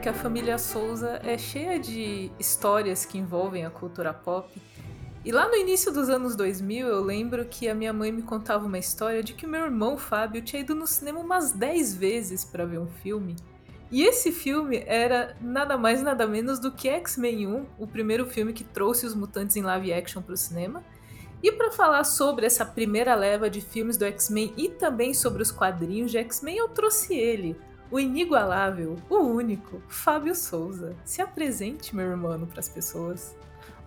[0.00, 4.50] que a família Souza é cheia de histórias que envolvem a cultura pop.
[5.22, 8.64] E lá no início dos anos 2000, eu lembro que a minha mãe me contava
[8.64, 12.64] uma história de que meu irmão Fábio tinha ido no cinema umas 10 vezes para
[12.64, 13.36] ver um filme.
[13.90, 18.54] E esse filme era nada mais nada menos do que X-Men 1, o primeiro filme
[18.54, 20.82] que trouxe os mutantes em live action para o cinema.
[21.42, 25.50] E para falar sobre essa primeira leva de filmes do X-Men e também sobre os
[25.50, 27.54] quadrinhos de X-Men, eu trouxe ele,
[27.90, 30.94] o inigualável, o único, Fábio Souza.
[31.04, 33.36] Se apresente, meu irmão, para as pessoas.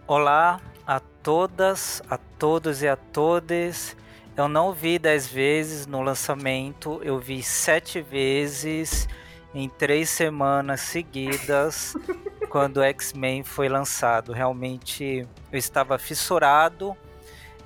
[0.06, 3.96] Olá a todas, a todos e a todas.
[4.36, 9.08] Eu não vi dez vezes no lançamento, eu vi sete vezes
[9.54, 11.96] em três semanas seguidas
[12.50, 14.34] quando o X-Men foi lançado.
[14.34, 16.98] Realmente eu estava fissurado.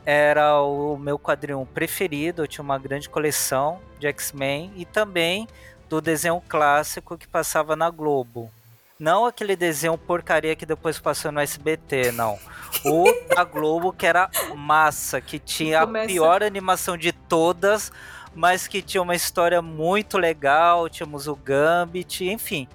[0.05, 5.47] Era o meu quadrinho preferido, eu tinha uma grande coleção de X-Men e também
[5.89, 8.51] do desenho clássico que passava na Globo.
[8.99, 12.39] Não aquele desenho porcaria que depois passou no SBT, não.
[12.83, 16.05] O da Globo que era massa, que tinha Começa...
[16.05, 17.91] a pior animação de todas,
[18.33, 22.67] mas que tinha uma história muito legal, tínhamos o Gambit, enfim.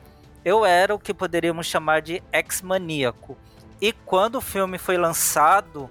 [0.45, 3.37] Eu era o que poderíamos chamar de ex-maníaco.
[3.81, 5.91] E quando o filme foi lançado,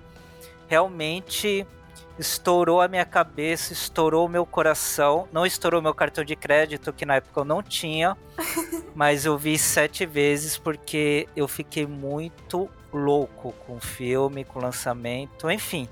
[0.69, 1.67] realmente
[2.21, 5.27] estourou a minha cabeça, estourou o meu coração.
[5.31, 8.15] Não estourou meu cartão de crédito, que na época eu não tinha,
[8.95, 14.61] mas eu vi sete vezes porque eu fiquei muito louco com o filme, com o
[14.61, 15.89] lançamento, enfim.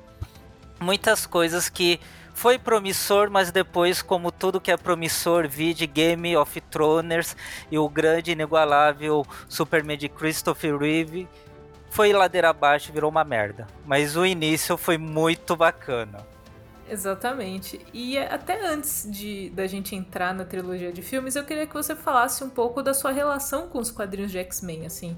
[0.80, 2.00] Muitas coisas que
[2.34, 7.36] foi promissor, mas depois, como tudo que é promissor, vi de Game of Thrones
[7.70, 11.28] e o grande inigualável Superman de Christopher Reeve
[11.90, 13.68] foi ladeira abaixo, virou uma merda.
[13.86, 16.26] Mas o início foi muito bacana.
[16.90, 17.80] Exatamente.
[17.94, 21.96] E até antes de da gente entrar na trilogia de filmes, eu queria que você
[21.96, 25.16] falasse um pouco da sua relação com os quadrinhos de X-Men, assim.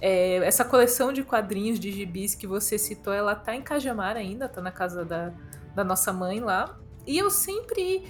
[0.00, 4.48] É, essa coleção de quadrinhos de gibis que você citou, ela tá em Cajamar ainda,
[4.48, 5.32] tá na casa da,
[5.74, 6.78] da nossa mãe lá.
[7.06, 8.04] E eu sempre.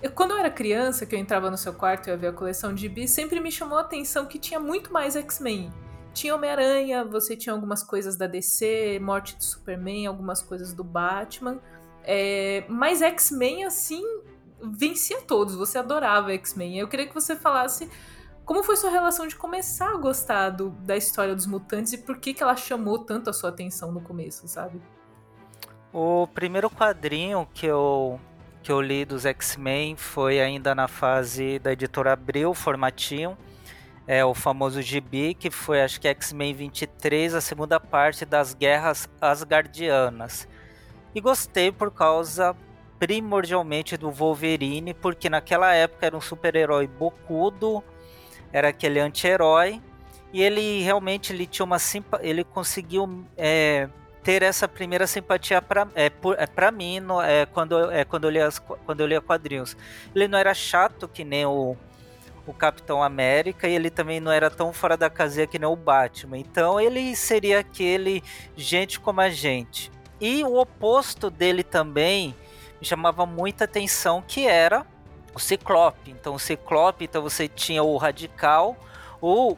[0.00, 2.32] Eu, quando eu era criança, que eu entrava no seu quarto e ia ver a
[2.32, 5.72] coleção de gibis, sempre me chamou a atenção que tinha muito mais X-Men.
[6.12, 11.60] Tinha Homem-Aranha, você tinha algumas coisas da DC, Morte do Superman, algumas coisas do Batman.
[12.04, 14.02] É, mas X-Men, assim,
[14.62, 15.54] vencia todos.
[15.54, 16.78] Você adorava X-Men.
[16.78, 17.88] Eu queria que você falasse
[18.44, 22.18] como foi sua relação de começar a gostar do, da história dos mutantes e por
[22.18, 24.80] que, que ela chamou tanto a sua atenção no começo, sabe?
[25.92, 28.18] O primeiro quadrinho que eu,
[28.62, 33.36] que eu li dos X-Men foi ainda na fase da editora Abril, formatinho.
[34.06, 39.08] É o famoso gibi, que foi acho que X-Men 23, a segunda parte das Guerras
[39.20, 40.48] Asgardianas.
[41.14, 42.56] E gostei por causa
[42.98, 47.82] primordialmente do Wolverine, porque naquela época era um super-herói bocudo,
[48.52, 49.80] era aquele anti-herói,
[50.32, 53.88] e ele realmente ele tinha uma simpa ele conseguiu é,
[54.22, 58.30] ter essa primeira simpatia para é, é para mim no, é, quando é quando eu
[58.30, 58.48] lia
[58.86, 59.76] quando eu lia quadrinhos
[60.14, 61.76] ele não era chato que nem o
[62.46, 65.76] o Capitão América e ele também não era tão fora da casinha que nem o
[65.76, 66.38] Batman.
[66.38, 68.22] Então ele seria aquele
[68.56, 69.90] gente como a gente.
[70.20, 72.34] E o oposto dele também
[72.80, 74.86] me chamava muita atenção que era
[75.34, 76.10] o Ciclope.
[76.10, 78.76] Então o Ciclope então você tinha o radical
[79.20, 79.56] o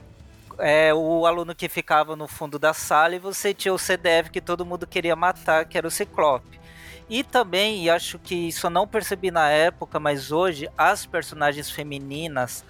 [0.58, 4.40] é, o aluno que ficava no fundo da sala e você tinha o CDF que
[4.40, 6.60] todo mundo queria matar, que era o Ciclope.
[7.08, 11.70] E também, e acho que isso eu não percebi na época, mas hoje as personagens
[11.70, 12.64] femininas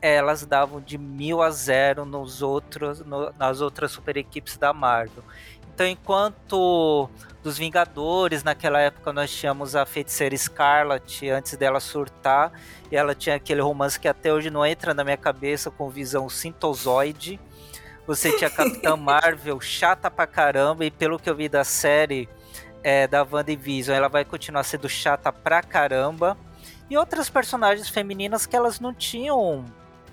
[0.00, 5.24] elas davam de mil a zero nos outros, no, nas outras super equipes da Marvel.
[5.74, 7.08] Então, enquanto
[7.42, 12.52] dos Vingadores, naquela época nós tínhamos a feiticeira Scarlet antes dela surtar,
[12.90, 16.28] e ela tinha aquele romance que até hoje não entra na minha cabeça com visão
[16.28, 17.38] sintozoide.
[18.06, 22.28] Você tinha a Capitã Marvel, chata pra caramba, e pelo que eu vi da série
[22.86, 26.38] é, da WandaVision, ela vai continuar sendo chata pra caramba.
[26.88, 29.64] E outras personagens femininas que elas não tinham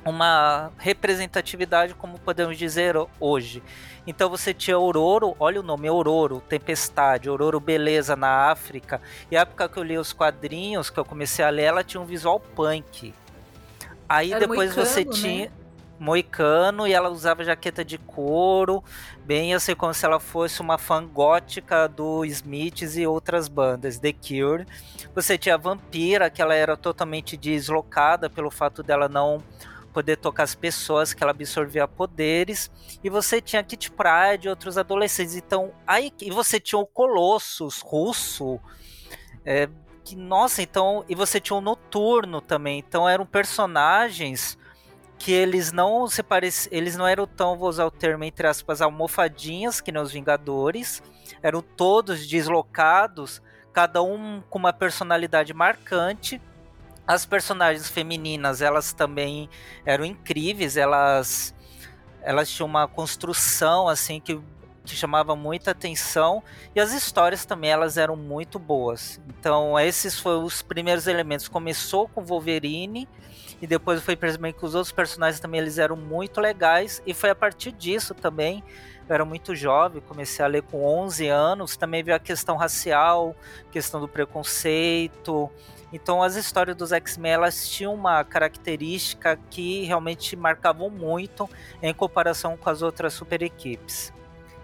[0.03, 3.61] uma representatividade, como podemos dizer hoje.
[4.07, 8.99] Então você tinha Auroro, olha o nome, Auroro, Tempestade, Auroro Beleza na África.
[9.29, 12.01] E a época que eu li os quadrinhos, que eu comecei a ler, ela tinha
[12.01, 13.13] um visual punk.
[14.09, 15.51] Aí Era depois moicano, você né?
[16.03, 18.83] Moicano e ela usava jaqueta de couro,
[19.25, 24.11] bem assim como se ela fosse uma fã gótica do Smiths e outras bandas, The
[24.11, 24.67] Cure.
[25.15, 29.41] Você tinha a Vampira, que ela era totalmente deslocada pelo fato dela não
[29.93, 32.69] poder tocar as pessoas, que ela absorvia poderes,
[33.03, 35.35] e você tinha Kit Pride e outros adolescentes.
[35.35, 38.59] Então, aí e você tinha o Colossus russo,
[39.45, 39.69] é,
[40.03, 42.79] que nossa, então, e você tinha o Noturno também.
[42.79, 44.57] Então, eram personagens
[45.17, 46.67] que eles não se parec...
[46.71, 51.01] eles não eram tão, vou usar o termo entre aspas, almofadinhas que nos Vingadores,
[51.41, 56.41] eram todos deslocados, cada um com uma personalidade marcante.
[57.05, 59.49] As personagens femininas, elas também
[59.85, 61.53] eram incríveis, elas
[62.21, 64.39] elas tinham uma construção assim que
[64.85, 66.43] que chamava muita atenção
[66.75, 69.19] e as histórias também elas eram muito boas.
[69.29, 71.47] Então esses foram os primeiros elementos.
[71.47, 73.07] Começou com Wolverine
[73.63, 77.29] e depois foi percebendo que os outros personagens também eles eram muito legais e foi
[77.29, 78.61] a partir disso também
[79.07, 83.33] eu era muito jovem, comecei a ler com 11 anos, também veio a questão racial,
[83.71, 85.49] questão do preconceito.
[85.93, 91.49] Então as histórias dos X-Men elas tinham uma característica que realmente marcavam muito
[91.81, 94.11] em comparação com as outras super equipes.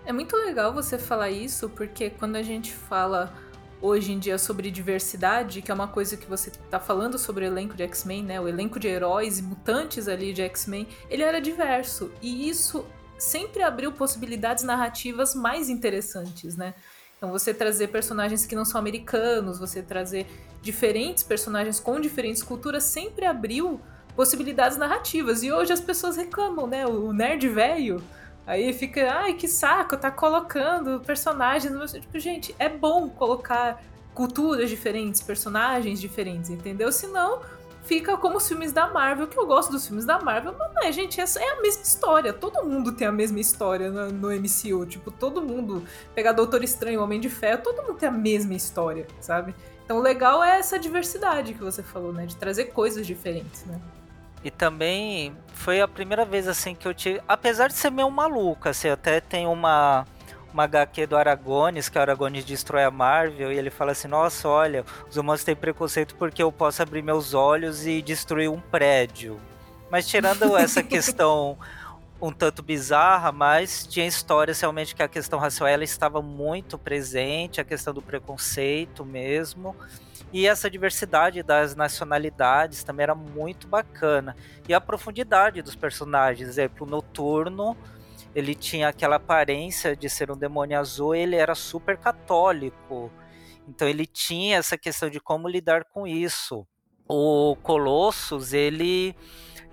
[0.06, 3.34] É muito legal você falar isso, porque quando a gente fala
[3.82, 7.48] hoje em dia sobre diversidade, que é uma coisa que você tá falando sobre o
[7.48, 8.42] elenco de X-Men, né?
[8.42, 12.12] O elenco de heróis e mutantes ali de X-Men, ele era diverso.
[12.22, 12.86] E isso
[13.18, 16.74] sempre abriu possibilidades narrativas mais interessantes, né?
[17.18, 20.26] Então você trazer personagens que não são americanos, você trazer
[20.62, 23.80] diferentes personagens com diferentes culturas sempre abriu
[24.16, 25.44] possibilidades narrativas.
[25.44, 26.86] E hoje as pessoas reclamam, né?
[26.86, 28.02] O nerd velho
[28.50, 31.92] Aí fica, ai, que saco, tá colocando personagens.
[31.92, 33.80] Tipo, gente, é bom colocar
[34.12, 36.92] culturas diferentes, personagens diferentes, entendeu?
[36.92, 37.42] Senão
[37.84, 40.82] fica como os filmes da Marvel, que eu gosto dos filmes da Marvel, mas não
[40.84, 42.34] é, gente, essa é a mesma história.
[42.34, 44.84] Todo mundo tem a mesma história no, no MCU.
[44.88, 45.84] Tipo, todo mundo.
[46.16, 49.54] Pegar Doutor Estranho, Homem de Ferro, todo mundo tem a mesma história, sabe?
[49.86, 52.26] Então o legal é essa diversidade que você falou, né?
[52.26, 53.80] De trazer coisas diferentes, né?
[54.44, 57.22] E também foi a primeira vez assim que eu tive.
[57.28, 60.06] Apesar de ser meio maluca, assim, até tem uma,
[60.54, 64.48] uma HQ do Aragones, que o Aragones destrói a Marvel, e ele fala assim: Nossa,
[64.48, 69.40] olha, os humanos têm preconceito porque eu posso abrir meus olhos e destruir um prédio.
[69.92, 71.58] Mas tirando essa questão
[72.22, 77.62] um tanto bizarra, mas tinha histórias realmente que a questão racial ela estava muito presente,
[77.62, 79.76] a questão do preconceito mesmo.
[80.32, 84.36] E essa diversidade das nacionalidades também era muito bacana.
[84.68, 87.76] E a profundidade dos personagens, exemplo, Noturno,
[88.36, 93.12] ele tinha aquela aparência de ser um demônio azul, ele era super católico.
[93.68, 96.68] Então ele tinha essa questão de como lidar com isso.
[97.08, 99.16] O Colossus, ele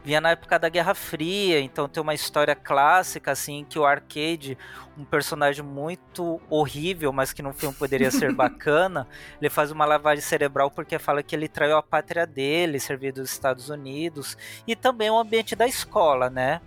[0.07, 4.57] vinha na época da Guerra Fria, então tem uma história clássica, assim, que o Arcade,
[4.97, 9.09] um personagem muito horrível, mas que no filme poderia ser bacana,
[9.41, 13.33] ele faz uma lavagem cerebral porque fala que ele traiu a pátria dele, servir dos
[13.33, 16.61] Estados Unidos, e também o ambiente da escola, né?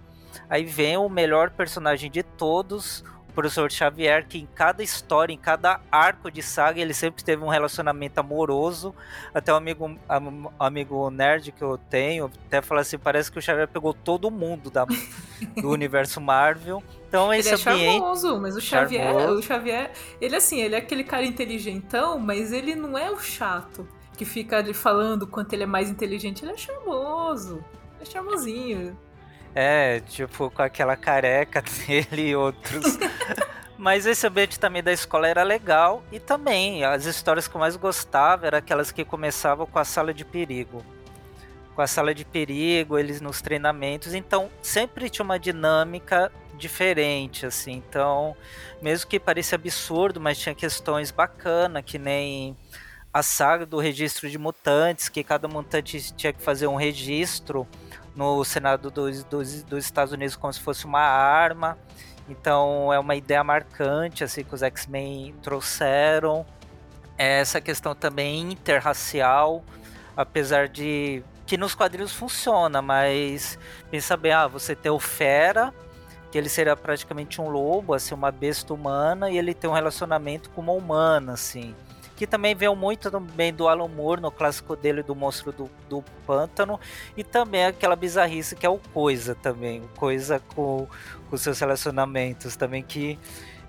[0.49, 3.05] Aí vem o melhor personagem de todos,
[3.39, 7.47] professor Xavier, que em cada história, em cada arco de saga, ele sempre teve um
[7.47, 8.93] relacionamento amoroso.
[9.33, 13.41] Até um amigo, um amigo nerd que eu tenho, até fala assim, parece que o
[13.41, 16.83] Xavier pegou todo mundo da, do universo Marvel.
[17.07, 17.99] Então esse ele é ambiente...
[17.99, 19.39] charmoso, mas o Xavier, charmoso.
[19.39, 23.87] o Xavier, ele assim, ele é aquele cara inteligentão, mas ele não é o chato
[24.17, 27.63] que fica ali falando quanto ele é mais inteligente, ele é charmoso.
[28.01, 28.97] É charmosinho.
[29.55, 32.97] É, tipo, com aquela careca dele e outros.
[33.77, 36.03] Mas esse ambiente também da escola era legal.
[36.11, 40.13] E também, as histórias que eu mais gostava eram aquelas que começavam com a sala
[40.13, 40.83] de perigo.
[41.73, 44.13] Com a sala de perigo, eles nos treinamentos.
[44.13, 47.71] Então, sempre tinha uma dinâmica diferente, assim.
[47.71, 48.35] Então,
[48.81, 52.57] mesmo que pareça absurdo, mas tinha questões bacanas, que nem
[53.13, 57.65] a saga do registro de mutantes, que cada mutante tinha que fazer um registro
[58.15, 61.77] no Senado dos, dos, dos Estados Unidos como se fosse uma arma.
[62.27, 66.45] Então é uma ideia marcante assim que os X-Men trouxeram.
[67.17, 69.63] Essa questão também interracial,
[70.15, 73.57] apesar de que nos quadrinhos funciona, mas
[73.91, 75.73] pensa bem, ah, você tem o Fera,
[76.31, 80.49] que ele seria praticamente um lobo, assim, uma besta humana, e ele tem um relacionamento
[80.51, 81.75] com uma humana, assim
[82.19, 86.03] que também veio muito também do Alan Moore no clássico dele do Monstro do, do
[86.27, 86.77] Pântano
[87.15, 90.85] e também aquela bizarrice que é o Coisa também, o Coisa com,
[91.29, 93.17] com seus relacionamentos também que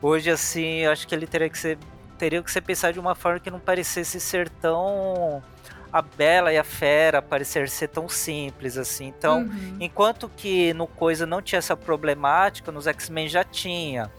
[0.03, 1.79] hoje assim, acho que ele teria que ser
[2.19, 5.41] teria que ser pensado de uma forma que não parecesse ser tão
[5.93, 9.07] a Bela e a Fera parecer ser tão simples assim.
[9.07, 9.77] Então, uhum.
[9.81, 14.11] enquanto que no Coisa não tinha essa problemática, nos X-Men já tinha.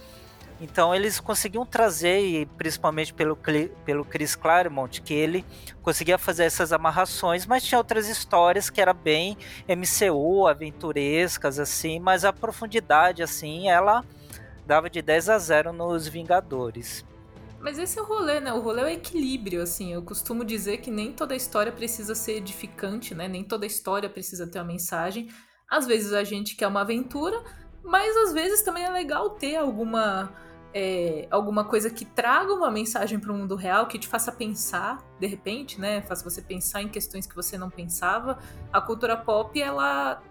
[0.61, 3.35] Então eles conseguiam trazer, e principalmente pelo,
[3.83, 5.43] pelo Chris Claremont, que ele
[5.81, 9.35] conseguia fazer essas amarrações, mas tinha outras histórias que era bem
[9.67, 14.05] MCU, aventurescas, assim, mas a profundidade, assim, ela
[14.63, 17.03] dava de 10 a 0 nos Vingadores.
[17.59, 18.53] Mas esse é o rolê, né?
[18.53, 19.93] O rolê é o equilíbrio, assim.
[19.93, 23.27] Eu costumo dizer que nem toda história precisa ser edificante, né?
[23.27, 25.29] Nem toda história precisa ter uma mensagem.
[25.69, 27.39] Às vezes a gente quer uma aventura,
[27.83, 30.33] mas às vezes também é legal ter alguma
[30.73, 34.99] é, alguma coisa que traga uma mensagem para o mundo real, que te faça pensar,
[35.19, 36.01] de repente, né?
[36.01, 38.39] Faça você pensar em questões que você não pensava.
[38.71, 40.21] A cultura pop, ela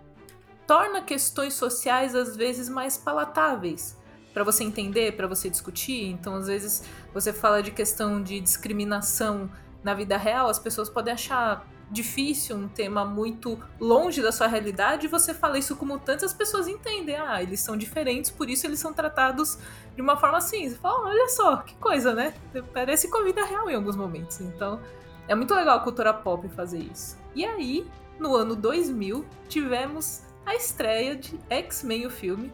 [0.67, 3.99] torna questões sociais às vezes mais palatáveis
[4.33, 6.07] para você entender, para você discutir.
[6.07, 9.51] Então, às vezes, você fala de questão de discriminação
[9.83, 15.09] na vida real, as pessoas podem achar difícil, um tema muito longe da sua realidade,
[15.09, 17.17] você fala isso com mutantes, as pessoas entendem.
[17.17, 19.59] Ah, eles são diferentes, por isso eles são tratados
[19.95, 20.69] de uma forma assim.
[20.69, 22.35] Você fala, olha só, que coisa, né?
[22.73, 24.41] Parece com a vida real em alguns momentos.
[24.41, 24.81] Então,
[25.27, 27.19] é muito legal a cultura pop fazer isso.
[27.35, 27.87] E aí,
[28.19, 32.53] no ano 2000, tivemos a estreia de X-Men, o filme.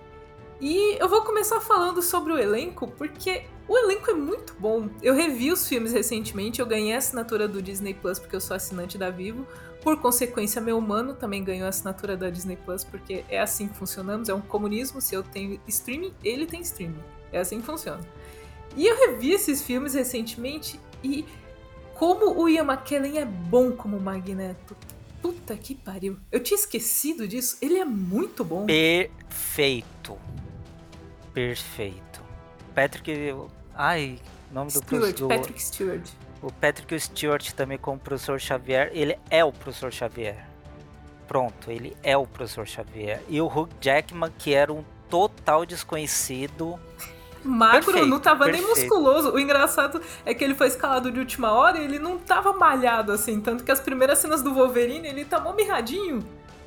[0.61, 4.89] E eu vou começar falando sobre o elenco, porque o elenco é muito bom.
[5.03, 8.57] Eu revi os filmes recentemente, eu ganhei a assinatura do Disney Plus porque eu sou
[8.57, 9.47] assinante da Vivo.
[9.83, 13.77] Por consequência, meu mano também ganhou a assinatura da Disney Plus, porque é assim que
[13.77, 15.01] funcionamos, é um comunismo.
[15.01, 17.03] Se eu tenho streaming, ele tem streaming.
[17.33, 18.01] É assim que funciona.
[18.77, 21.25] E eu revi esses filmes recentemente e
[21.95, 24.77] como o Ian McKellen é bom como Magneto.
[25.23, 26.19] Puta que pariu.
[26.31, 27.57] Eu tinha esquecido disso.
[27.61, 28.67] Ele é muito bom.
[28.67, 30.19] Perfeito.
[31.37, 32.23] Perfeito.
[32.75, 33.35] Patrick
[33.75, 34.19] Ai,
[34.50, 35.28] nome do professor.
[35.28, 36.09] Patrick Stewart.
[36.40, 40.47] O Patrick Stewart também como professor Xavier, ele é o professor Xavier.
[41.28, 43.21] Pronto, ele é o professor Xavier.
[43.28, 46.81] E o Hugh Jackman, que era um total desconhecido.
[47.45, 48.66] Magro, perfeito, não tava perfeito.
[48.66, 49.31] nem musculoso.
[49.31, 53.12] O engraçado é que ele foi escalado de última hora e ele não tava malhado
[53.12, 53.43] assim.
[53.43, 56.21] Tanto que as primeiras cenas do Wolverine ele tá mó mirradinho.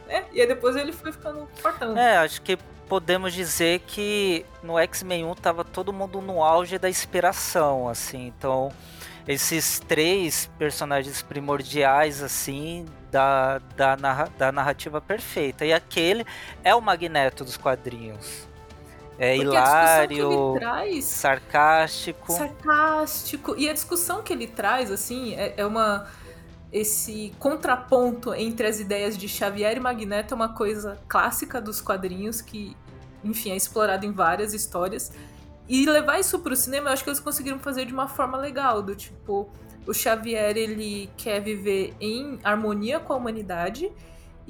[0.07, 0.25] Né?
[0.31, 1.97] E aí depois ele foi ficando fortão.
[1.97, 2.55] É, acho que
[2.89, 8.25] podemos dizer que no X-Men 1 tava todo mundo no auge da inspiração, assim.
[8.27, 8.73] Então,
[9.27, 13.95] esses três personagens primordiais, assim, da, da,
[14.37, 15.63] da narrativa perfeita.
[15.63, 16.25] E aquele
[16.63, 18.49] é o Magneto dos quadrinhos.
[19.19, 22.31] É Porque hilário, traz, sarcástico.
[22.31, 23.55] Sarcástico.
[23.57, 26.07] E a discussão que ele traz, assim, é, é uma
[26.71, 32.41] esse contraponto entre as ideias de Xavier e Magneto é uma coisa clássica dos quadrinhos
[32.41, 32.75] que,
[33.23, 35.11] enfim, é explorado em várias histórias.
[35.67, 38.37] E levar isso para o cinema, eu acho que eles conseguiram fazer de uma forma
[38.37, 39.49] legal, do tipo,
[39.85, 43.91] o Xavier ele quer viver em harmonia com a humanidade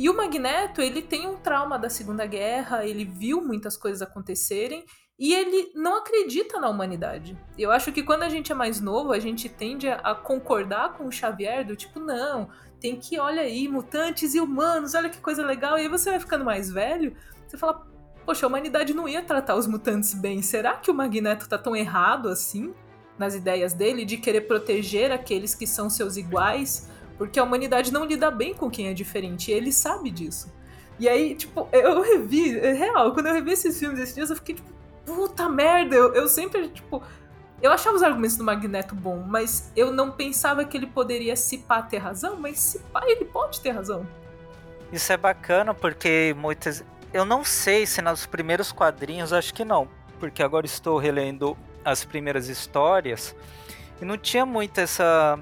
[0.02, 4.86] e o Magneto, ele tem um trauma da Segunda Guerra, ele viu muitas coisas acontecerem
[5.20, 7.38] e ele não acredita na humanidade.
[7.58, 11.08] Eu acho que quando a gente é mais novo, a gente tende a, concordar com
[11.08, 12.48] o Xavier do tipo, não,
[12.80, 15.78] tem que, olha aí, mutantes e humanos, olha que coisa legal.
[15.78, 17.14] E aí você vai ficando mais velho,
[17.46, 17.86] você fala,
[18.26, 20.42] poxa, a humanidade não ia tratar os mutantes bem.
[20.42, 22.74] Será que o Magneto tá tão errado assim
[23.18, 26.88] nas ideias dele de querer proteger aqueles que são seus iguais?
[27.18, 30.50] Porque a humanidade não lida bem com quem é diferente, e ele sabe disso.
[30.98, 34.38] E aí, tipo, eu revi, é real, quando eu revi esses filmes esses dias, eu
[34.38, 34.79] fiquei tipo,
[35.10, 37.02] puta merda, eu, eu sempre, tipo.
[37.62, 41.58] Eu achava os argumentos do Magneto bom, mas eu não pensava que ele poderia se
[41.58, 44.08] pá ter razão, mas se pá ele pode ter razão.
[44.94, 46.86] Isso é bacana porque muitas.
[47.12, 49.90] Eu não sei se nos primeiros quadrinhos, acho que não,
[50.20, 53.36] porque agora estou relendo as primeiras histórias
[54.02, 55.38] e não tinha muito essa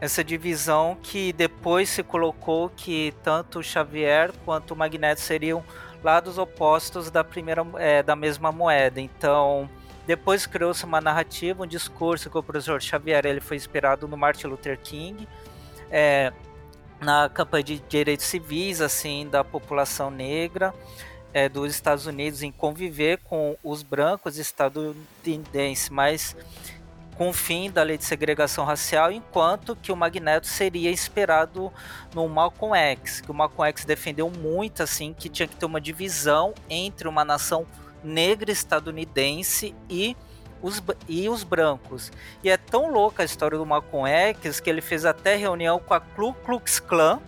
[0.00, 5.64] essa divisão que depois se colocou que tanto o Xavier quanto o Magneto seriam
[6.02, 9.00] lados opostos da primeira é, da mesma moeda.
[9.00, 9.68] Então,
[10.06, 14.46] depois criou-se uma narrativa, um discurso que o professor Xavier ele foi inspirado no Martin
[14.46, 15.28] Luther King,
[15.90, 16.32] é,
[17.00, 20.74] na campanha de direitos civis assim da população negra
[21.32, 26.36] é, dos Estados Unidos em conviver com os brancos estadunidenses, mas
[27.18, 31.72] com o fim da lei de segregação racial, enquanto que o Magneto seria inspirado
[32.14, 35.80] no Malcolm X, que o Malcolm X defendeu muito assim que tinha que ter uma
[35.80, 37.66] divisão entre uma nação
[38.04, 40.16] negra estadunidense e
[40.62, 42.12] os, e os brancos.
[42.44, 45.94] E é tão louca a história do Malcolm X que ele fez até reunião com
[45.94, 47.20] a Ku Klux Klan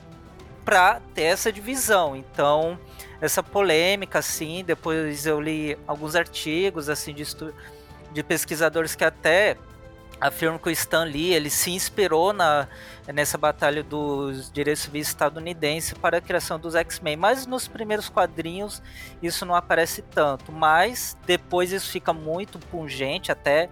[0.64, 2.14] para ter essa divisão.
[2.14, 2.78] Então,
[3.20, 7.24] essa polêmica assim, depois eu li alguns artigos assim de,
[8.12, 9.56] de pesquisadores que até
[10.20, 12.68] afirma que o Stan Lee ele se inspirou na,
[13.08, 18.82] nessa batalha dos direitos civis estadunidenses para a criação dos X-Men, mas nos primeiros quadrinhos
[19.22, 23.70] isso não aparece tanto, mas depois isso fica muito pungente, até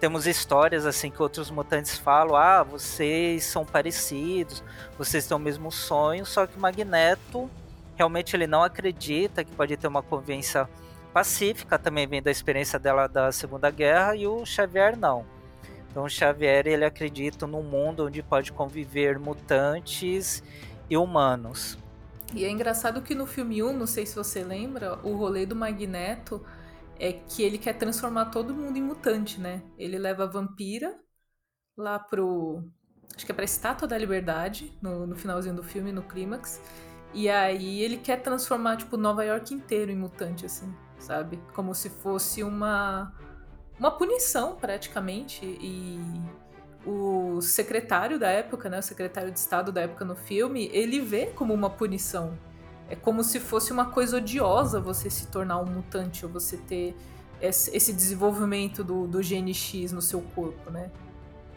[0.00, 4.62] temos histórias assim que outros mutantes falam, ah, vocês são parecidos,
[4.96, 7.50] vocês têm o mesmo sonho, só que o Magneto
[7.96, 10.68] realmente ele não acredita que pode ter uma convivência
[11.12, 15.26] pacífica, também vem da experiência dela da Segunda Guerra, e o Xavier não.
[15.90, 20.42] Então Xavier ele acredita num mundo onde pode conviver mutantes
[20.88, 21.78] e humanos.
[22.34, 25.56] E é engraçado que no filme 1, não sei se você lembra, o rolê do
[25.56, 26.44] Magneto
[26.98, 29.62] é que ele quer transformar todo mundo em mutante, né?
[29.78, 30.98] Ele leva a vampira
[31.76, 32.62] lá pro.
[33.16, 36.60] Acho que é pra Estátua da Liberdade, no, no finalzinho do filme, no clímax.
[37.14, 41.38] E aí ele quer transformar, tipo, Nova York inteiro em mutante, assim, sabe?
[41.54, 43.12] Como se fosse uma.
[43.78, 45.44] Uma punição, praticamente.
[45.44, 46.00] E
[46.84, 51.26] o secretário da época, né, o secretário de Estado da época no filme, ele vê
[51.26, 52.36] como uma punição.
[52.88, 56.96] É como se fosse uma coisa odiosa você se tornar um mutante ou você ter
[57.40, 60.90] esse desenvolvimento do, do gene X no seu corpo, né?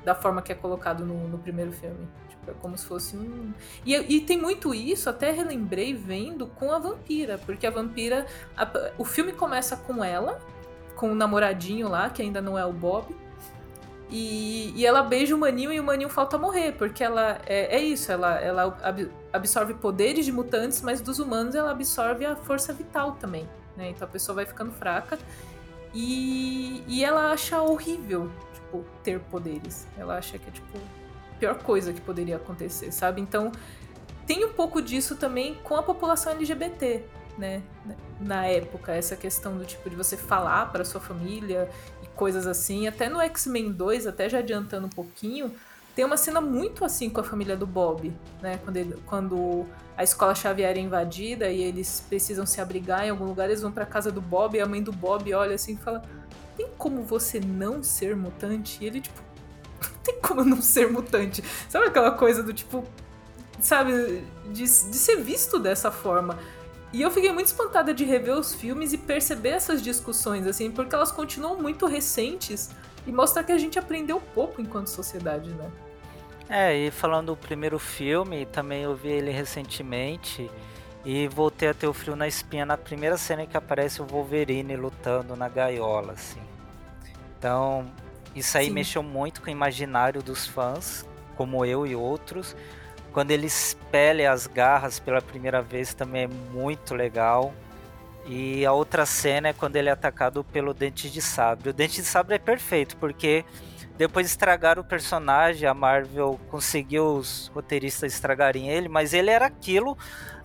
[0.03, 2.07] Da forma que é colocado no, no primeiro filme.
[2.29, 3.53] Tipo, é como se fosse um.
[3.85, 8.25] E, e, tem muito isso, até relembrei vendo com a vampira, porque a vampira.
[8.55, 10.39] A, o filme começa com ela,
[11.01, 13.07] com o namoradinho lá, que ainda não é o Bob.
[14.07, 17.79] E, e ela beija o maninho e o maninho falta morrer, porque ela é, é
[17.79, 22.71] isso, ela, ela ab, absorve poderes de mutantes, mas dos humanos ela absorve a força
[22.71, 23.49] vital também.
[23.75, 23.89] Né?
[23.89, 25.17] Então a pessoa vai ficando fraca
[25.91, 29.87] e, e ela acha horrível, tipo, ter poderes.
[29.97, 33.21] Ela acha que é, tipo, a pior coisa que poderia acontecer, sabe?
[33.21, 33.51] Então
[34.27, 37.03] tem um pouco disso também com a população LGBT,
[37.41, 37.63] né?
[38.19, 41.67] Na época, essa questão do tipo de você falar para sua família
[42.21, 42.87] coisas assim.
[42.87, 45.51] Até no X-Men 2, até já adiantando um pouquinho,
[45.95, 48.59] tem uma cena muito assim com a família do Bob, né?
[48.63, 49.65] Quando, ele, quando
[49.97, 53.71] a escola Xavier é invadida e eles precisam se abrigar em algum lugar, eles vão
[53.71, 56.03] pra casa do Bob e a mãe do Bob olha assim e fala:
[56.55, 58.77] Tem como você não ser mutante?
[58.81, 59.19] E ele, tipo,
[60.05, 61.43] tem como não ser mutante.
[61.67, 62.83] Sabe aquela coisa do tipo,
[63.59, 66.37] sabe, de, de ser visto dessa forma.
[66.93, 70.93] E eu fiquei muito espantada de rever os filmes e perceber essas discussões, assim, porque
[70.93, 72.69] elas continuam muito recentes
[73.07, 75.71] e mostra que a gente aprendeu pouco enquanto sociedade, né?
[76.49, 80.51] É, e falando do primeiro filme, também eu vi ele recentemente
[81.05, 84.75] e voltei a ter o frio na espinha na primeira cena que aparece o Wolverine
[84.75, 86.41] lutando na gaiola, assim.
[87.37, 87.89] Então,
[88.35, 88.73] isso aí Sim.
[88.73, 91.05] mexeu muito com o imaginário dos fãs,
[91.37, 92.55] como eu e outros.
[93.11, 97.53] Quando ele espelha as garras pela primeira vez também é muito legal.
[98.25, 101.69] E a outra cena é quando ele é atacado pelo Dente de Sabre.
[101.69, 103.43] O Dente de Sabre é perfeito, porque
[103.97, 109.45] depois de estragar o personagem, a Marvel conseguiu os roteiristas estragarem ele, mas ele era
[109.45, 109.97] aquilo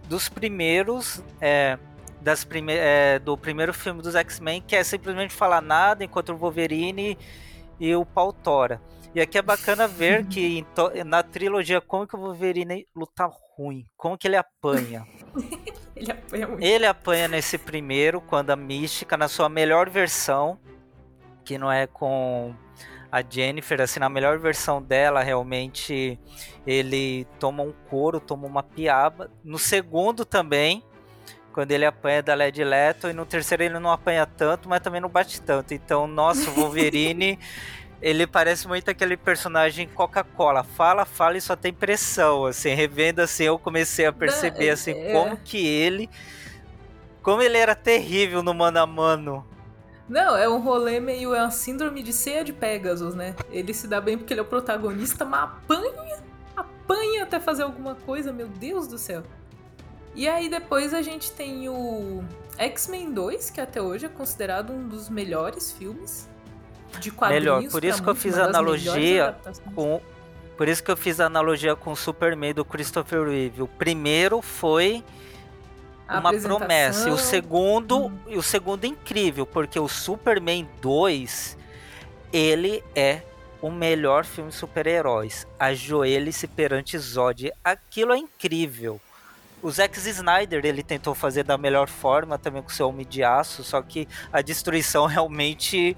[0.09, 1.23] dos primeiros.
[1.41, 1.79] É,
[2.21, 6.37] das prime é, do primeiro filme dos X-Men, que é simplesmente falar nada enquanto o
[6.37, 7.17] Wolverine
[7.79, 8.81] e o Pautora.
[9.17, 10.63] E aqui é bacana ver que
[11.07, 13.27] na trilogia como que o Wolverine luta
[13.57, 15.07] ruim, como que ele apanha.
[15.97, 16.63] ele apanha muito.
[16.63, 20.61] Ele apanha nesse primeiro, quando a Mística, na sua melhor versão,
[21.47, 22.55] que não é com
[23.11, 26.21] a Jennifer, assim, na melhor versão dela, realmente
[26.67, 29.31] ele toma um couro, toma uma piaba.
[29.43, 30.85] No segundo também,
[31.55, 35.01] quando ele apanha da Led Leto, e no terceiro ele não apanha tanto, mas também
[35.01, 35.73] não bate tanto.
[35.73, 37.39] Então, nosso Wolverine
[38.01, 40.63] ele parece muito aquele personagem Coca-Cola.
[40.63, 42.45] Fala, fala e só tem pressão.
[42.45, 45.13] Assim, revendo assim, eu comecei a perceber assim é...
[45.13, 46.11] como que ele.
[47.23, 49.47] Como ele era terrível no mano a mano.
[50.09, 51.35] Não, é um rolê meio.
[51.35, 53.35] É uma síndrome de ceia de Pegasus, né?
[53.51, 56.23] Ele se dá bem porque ele é o protagonista, mas apanha,
[56.55, 59.23] apanha até fazer alguma coisa, meu Deus do céu.
[60.15, 62.23] E aí depois a gente tem o
[62.57, 66.29] X-Men 2, que até hoje é considerado um dos melhores filmes
[66.99, 67.45] de quadrinhos.
[67.45, 69.37] Melhor, por isso que eu fiz analogia
[69.75, 70.01] com.
[70.57, 73.63] Por isso que eu fiz a analogia com o Superman do Christopher Reeve.
[73.63, 75.05] O primeiro foi
[76.09, 77.09] uma promessa.
[77.09, 78.19] E o segundo, hum.
[78.29, 81.59] e o segundo é incrível, porque o Superman 2,
[82.33, 83.23] ele é
[83.61, 85.47] o melhor filme de super-heróis.
[85.59, 87.53] Ajoelhe-se perante Zod.
[87.65, 89.01] Aquilo é incrível.
[89.63, 93.65] O Zack Snyder ele tentou fazer da melhor forma também com seu Homem de Aço,
[93.65, 95.97] só que a destruição realmente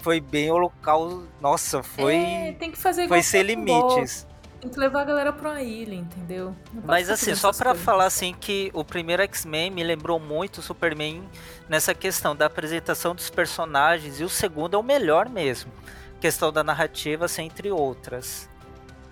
[0.00, 1.24] foi bem o local.
[1.40, 2.16] Nossa, foi.
[2.16, 4.26] É, tem que fazer Foi sem limites.
[4.60, 6.54] Tem que levar a galera pra uma ilha, entendeu?
[6.84, 11.26] Mas assim, só para falar assim que o primeiro X-Men me lembrou muito o Superman
[11.66, 15.72] nessa questão da apresentação dos personagens e o segundo é o melhor mesmo.
[16.20, 18.49] Questão da narrativa, assim, entre outras.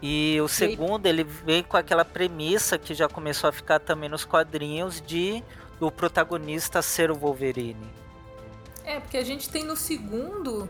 [0.01, 4.25] E o segundo, ele vem com aquela premissa que já começou a ficar também nos
[4.25, 5.43] quadrinhos de
[5.81, 7.87] o protagonista ser o Wolverine.
[8.85, 10.69] É, porque a gente tem no segundo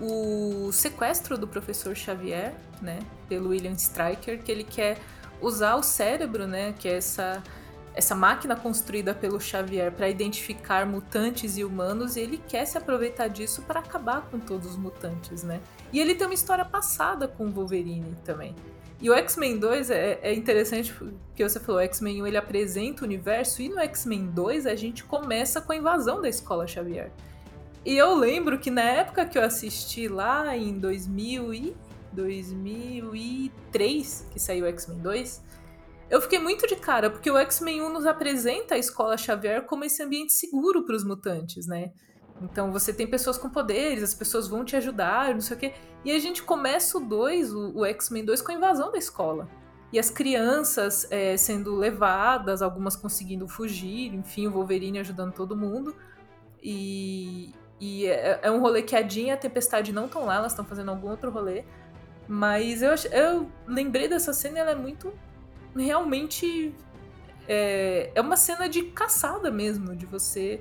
[0.00, 4.98] o sequestro do professor Xavier, né, pelo William Stryker, que ele quer
[5.40, 7.42] usar o cérebro, né, que é essa
[7.98, 13.26] essa máquina construída pelo Xavier para identificar mutantes e humanos, e ele quer se aproveitar
[13.26, 15.60] disso para acabar com todos os mutantes, né?
[15.92, 18.54] E ele tem uma história passada com o Wolverine também.
[19.00, 23.02] E o X-Men 2 é, é interessante porque você falou, o X-Men 1 ele apresenta
[23.02, 27.10] o universo e no X-Men 2 a gente começa com a invasão da Escola Xavier.
[27.84, 31.76] E eu lembro que na época que eu assisti lá em 2000 e
[32.12, 35.48] 2003, que saiu o X-Men 2,
[36.10, 39.84] eu fiquei muito de cara, porque o X-Men 1 nos apresenta a Escola Xavier como
[39.84, 41.92] esse ambiente seguro para os mutantes, né?
[42.40, 45.74] Então você tem pessoas com poderes, as pessoas vão te ajudar, não sei o quê.
[46.04, 49.48] E a gente começa o 2, o, o X-Men 2, com a invasão da escola.
[49.92, 55.96] E as crianças é, sendo levadas, algumas conseguindo fugir, enfim, o Wolverine ajudando todo mundo.
[56.62, 60.36] E, e é, é, um rolê que a Jean e a Tempestade não estão lá,
[60.36, 61.64] elas estão fazendo algum outro rolê.
[62.28, 65.12] Mas eu, eu lembrei dessa cena ela é muito.
[65.82, 66.74] Realmente.
[67.50, 70.60] É, é uma cena de caçada mesmo, de você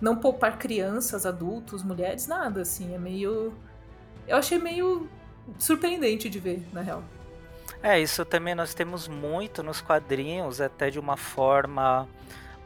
[0.00, 2.94] não poupar crianças, adultos, mulheres, nada, assim.
[2.94, 3.54] É meio.
[4.28, 5.08] Eu achei meio
[5.58, 7.02] surpreendente de ver, na real.
[7.82, 12.08] É, isso também nós temos muito nos quadrinhos, até de uma forma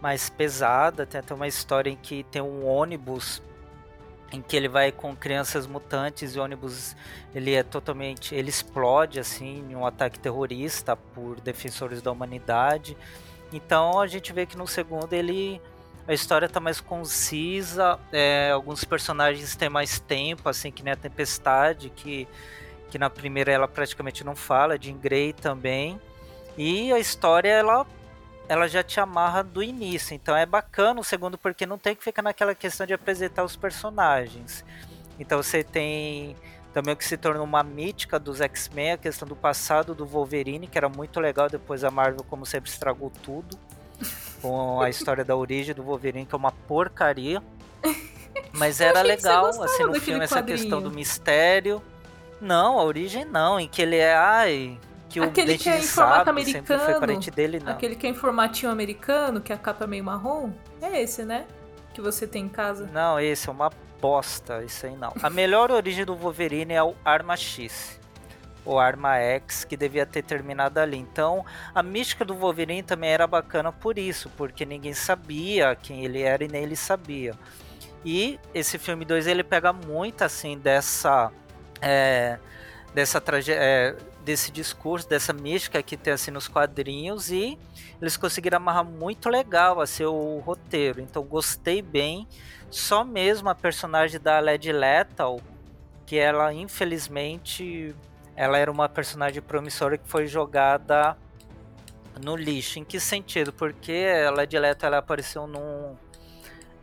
[0.00, 1.06] mais pesada.
[1.06, 3.42] Tem até uma história em que tem um ônibus
[4.32, 6.96] em que ele vai com crianças mutantes e ônibus
[7.34, 12.96] ele é totalmente ele explode assim em um ataque terrorista por defensores da humanidade
[13.52, 15.60] então a gente vê que no segundo ele
[16.10, 20.96] a história tá mais concisa, é, alguns personagens têm mais tempo, assim, que nem a
[20.96, 22.26] Tempestade, que,
[22.90, 26.00] que na primeira ela praticamente não fala, Jean Grey também.
[26.58, 27.86] E a história, ela,
[28.50, 32.02] ela já te amarra do início, então é bacana o segundo porque não tem que
[32.02, 34.64] ficar naquela questão de apresentar os personagens.
[35.20, 36.34] Então você tem
[36.74, 40.66] também o que se tornou uma mítica dos X-Men, a questão do passado do Wolverine,
[40.66, 43.56] que era muito legal, depois a Marvel, como sempre, estragou tudo
[44.42, 47.40] com a história da origem do Wolverine, que é uma porcaria.
[48.52, 51.80] Mas era legal, assim, no filme, essa questão do mistério.
[52.40, 54.12] Não, a origem não, em que ele é.
[54.12, 54.76] Ai,
[55.10, 57.72] que aquele o que é em formato americano, foi parente dele, não.
[57.72, 60.52] Aquele que é em formatinho americano, que a capa é meio marrom.
[60.80, 61.46] É esse, né?
[61.92, 62.88] Que você tem em casa.
[62.92, 63.70] Não, esse é uma
[64.00, 65.12] bosta, isso aí não.
[65.22, 68.00] A melhor origem do Wolverine é o Arma X
[68.64, 70.96] o Arma X, que devia ter terminado ali.
[70.96, 71.44] Então,
[71.74, 76.44] a mística do Wolverine também era bacana por isso, porque ninguém sabia quem ele era
[76.44, 77.34] e nem ele sabia.
[78.04, 81.30] E esse filme 2 ele pega muito assim dessa
[81.82, 82.38] é,
[82.94, 83.94] dessa traje é,
[84.30, 87.58] desse discurso, dessa mística que tem assim nos quadrinhos e
[88.00, 91.00] eles conseguiram amarrar muito legal assim o roteiro.
[91.00, 92.28] Então gostei bem.
[92.70, 95.40] Só mesmo a personagem da Led Lethal,
[96.06, 97.94] que ela infelizmente
[98.36, 101.16] ela era uma personagem promissora que foi jogada
[102.22, 102.78] no lixo.
[102.78, 103.52] Em que sentido?
[103.52, 105.96] Porque ela direto ela apareceu num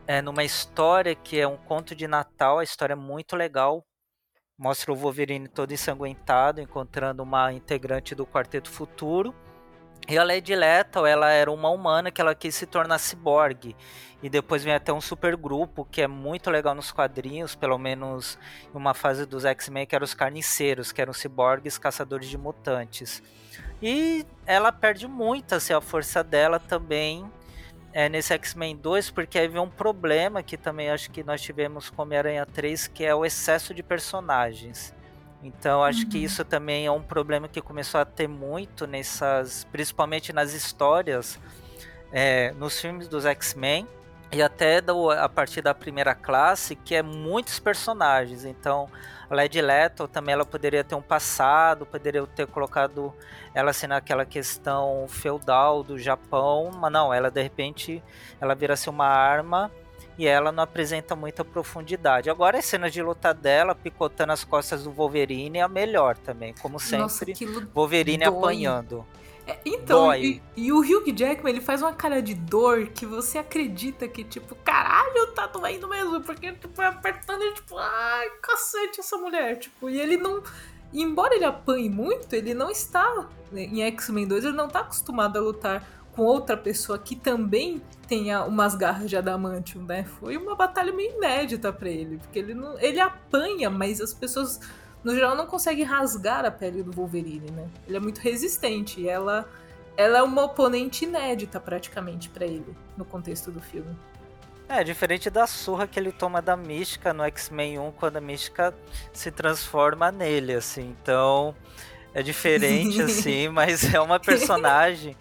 [0.06, 3.86] é, numa história que é um conto de Natal, a história é muito legal.
[4.60, 9.36] Mostra o Wolverine todo ensanguentado, encontrando uma integrante do Quarteto Futuro.
[10.10, 13.76] E a Lady Lethal, ela era uma humana que ela quis se tornar ciborgue.
[14.24, 18.40] E depois vem até um super grupo que é muito legal nos quadrinhos, pelo menos
[18.74, 23.22] em uma fase dos X-Men, que eram os carniceiros, que eram ciborgues caçadores de mutantes.
[23.80, 27.32] E ela perde muito assim, a força dela também
[27.98, 31.90] é, nesse X-Men 2, porque aí vem um problema que também acho que nós tivemos
[31.90, 34.94] com Homem-Aranha 3, que é o excesso de personagens.
[35.42, 36.10] Então acho uhum.
[36.10, 41.40] que isso também é um problema que começou a ter muito nessas, principalmente nas histórias,
[42.12, 43.88] é, nos filmes dos X-Men
[44.32, 48.46] e até do, a partir da primeira classe, que é muitos personagens.
[48.46, 48.90] Então
[49.30, 53.14] a Lady Leto também ela poderia ter um passado, poderia ter colocado
[53.54, 58.04] ela assim naquela questão feudal do Japão, mas não, ela de repente
[58.40, 59.72] ela vira ser uma arma
[60.18, 62.30] e ela não apresenta muita profundidade.
[62.30, 66.56] Agora, as cenas de luta dela, picotando as costas do Wolverine, é a melhor também,
[66.60, 67.04] como sempre.
[67.04, 67.26] Nossa,
[67.74, 68.36] Wolverine dói.
[68.36, 69.06] apanhando.
[69.48, 73.38] É, então, e, e, o Hugh Jackman, ele faz uma cara de dor que você
[73.38, 79.00] acredita que, tipo, caralho, tá doendo mesmo, porque, tipo, é apertando e, tipo, ai, cacete
[79.00, 80.44] essa mulher, tipo, e ele não...
[80.94, 85.42] Embora ele apanhe muito, ele não está, em X-Men 2, ele não tá acostumado a
[85.42, 90.04] lutar com outra pessoa que também tenha umas garras de adamantium, né?
[90.20, 94.60] Foi uma batalha meio inédita para ele, porque ele não, ele apanha, mas as pessoas
[95.08, 97.66] no geral não conseguem rasgar a pele do Wolverine, né?
[97.88, 99.48] Ele é muito resistente e ela
[99.96, 103.96] ela é uma oponente inédita praticamente para ele no contexto do filme.
[104.68, 108.76] É, diferente da surra que ele toma da Mística no X-Men 1, quando a Mística
[109.14, 110.94] se transforma nele, assim.
[111.02, 111.56] Então,
[112.14, 115.16] é diferente, assim, mas é uma personagem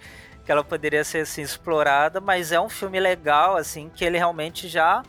[0.44, 4.66] que ela poderia ser assim explorada, mas é um filme legal assim que ele realmente
[4.66, 5.04] já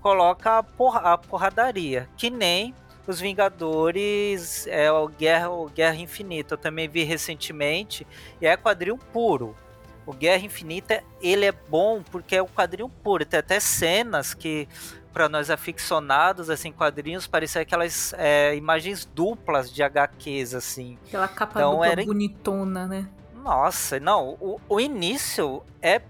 [0.00, 2.74] coloca a, porra, a porradaria, que nem
[3.06, 6.54] os Vingadores, é o Guerra, o Guerra Infinita.
[6.54, 8.06] Eu também vi recentemente
[8.40, 9.54] e é quadrinho puro.
[10.06, 13.24] O Guerra Infinita, ele é bom porque é o quadrinho puro.
[13.24, 14.68] Tem até cenas que
[15.12, 20.98] para nós aficionados assim quadrinhos parecia aquelas é, imagens duplas de HQs assim.
[21.08, 22.04] Aquela capa então, dupla era...
[22.04, 23.08] bonitona, né?
[23.34, 26.00] Nossa, não, o, o início é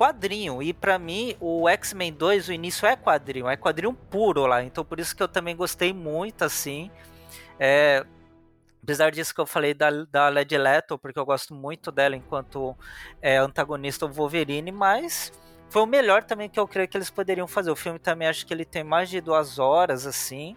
[0.00, 0.62] quadrinho.
[0.62, 4.64] E para mim, o X-Men 2, o início é quadrinho, é quadrinho puro lá.
[4.64, 6.90] Então por isso que eu também gostei muito, assim.
[7.58, 8.06] É,
[8.82, 12.74] apesar disso que eu falei da, da Led Leto, porque eu gosto muito dela enquanto
[13.20, 15.30] é, antagonista do Wolverine, mas
[15.68, 17.70] foi o melhor também que eu creio que eles poderiam fazer.
[17.70, 20.56] O filme também acho que ele tem mais de duas horas, assim.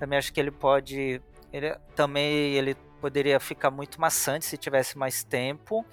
[0.00, 1.22] Também acho que ele pode.
[1.52, 5.86] Ele, também ele poderia ficar muito maçante se tivesse mais tempo.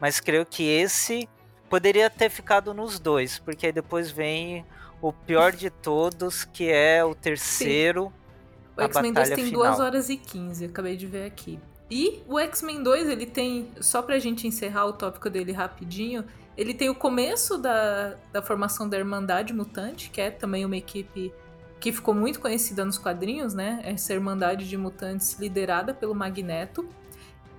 [0.00, 1.28] Mas creio que esse
[1.72, 4.62] Poderia ter ficado nos dois, porque aí depois vem
[5.00, 8.12] o pior de todos, que é o terceiro.
[8.12, 8.72] Sim.
[8.76, 9.62] O X-Men 2 tem final.
[9.62, 11.58] 2 horas e 15, acabei de ver aqui.
[11.90, 16.26] E o X-Men 2, ele tem, só pra gente encerrar o tópico dele rapidinho,
[16.58, 21.32] ele tem o começo da, da formação da Irmandade Mutante, que é também uma equipe
[21.80, 23.80] que ficou muito conhecida nos quadrinhos, né?
[23.82, 26.86] Essa Irmandade de Mutantes liderada pelo Magneto.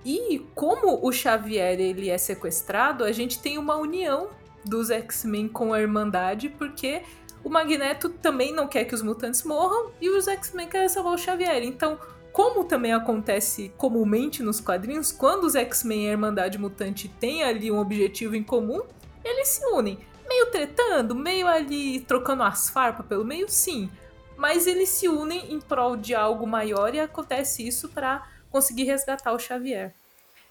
[0.04, 4.28] E como o Xavier ele é sequestrado, a gente tem uma união
[4.64, 7.02] dos X-Men com a Irmandade, porque
[7.42, 11.18] o Magneto também não quer que os mutantes morram e os X-Men querem salvar o
[11.18, 11.62] Xavier.
[11.62, 11.98] Então,
[12.32, 17.70] como também acontece comumente nos quadrinhos, quando os X-Men e a Irmandade Mutante têm ali
[17.70, 18.82] um objetivo em comum,
[19.24, 19.98] eles se unem.
[20.26, 23.90] Meio tretando, meio ali trocando as farpas pelo meio, sim.
[24.36, 29.32] Mas eles se unem em prol de algo maior e acontece isso para conseguir resgatar
[29.32, 29.92] o Xavier.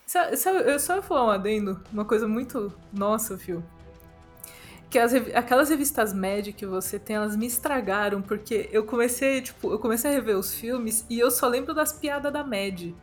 [0.06, 3.64] Sabe, sabe, eu só ia falar um adendo, uma coisa muito nossa, Fio.
[4.90, 9.72] Que as, aquelas revistas Mad que você tem, elas me estragaram, porque eu comecei, tipo,
[9.72, 12.94] eu comecei a rever os filmes e eu só lembro das piadas da Mad.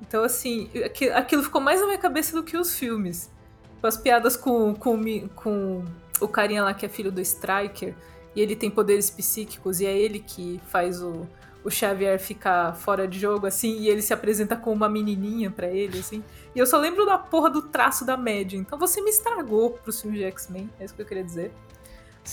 [0.00, 0.70] Então, assim,
[1.16, 3.28] aquilo ficou mais na minha cabeça do que os filmes.
[3.74, 5.84] Tipo, as piadas com, com, com
[6.20, 7.92] o carinha lá que é filho do Striker,
[8.36, 11.26] e ele tem poderes psíquicos, e é ele que faz o,
[11.64, 15.66] o Xavier ficar fora de jogo, assim, e ele se apresenta com uma menininha para
[15.66, 16.22] ele, assim.
[16.54, 18.52] E eu só lembro da porra do traço da Mad.
[18.52, 21.52] Então você me estragou pros filmes de X-Men, é isso que eu queria dizer.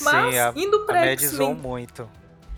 [0.01, 2.09] Mas, Sim, a, indo pra a Mad zoou muito.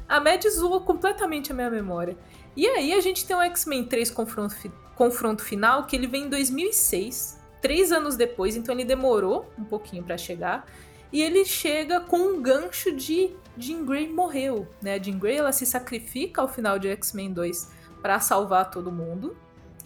[0.10, 2.18] A Mad zoou completamente a minha memória.
[2.56, 4.56] E aí a gente tem o X-Men 3 confronto,
[4.96, 10.04] confronto final, que ele vem em 2006, três anos depois, então ele demorou um pouquinho
[10.04, 10.66] para chegar.
[11.14, 15.00] E ele chega com um gancho de Jean Grey morreu, né?
[15.00, 17.72] Jean Grey ela se sacrifica ao final de X-Men 2
[18.02, 19.38] para salvar todo mundo.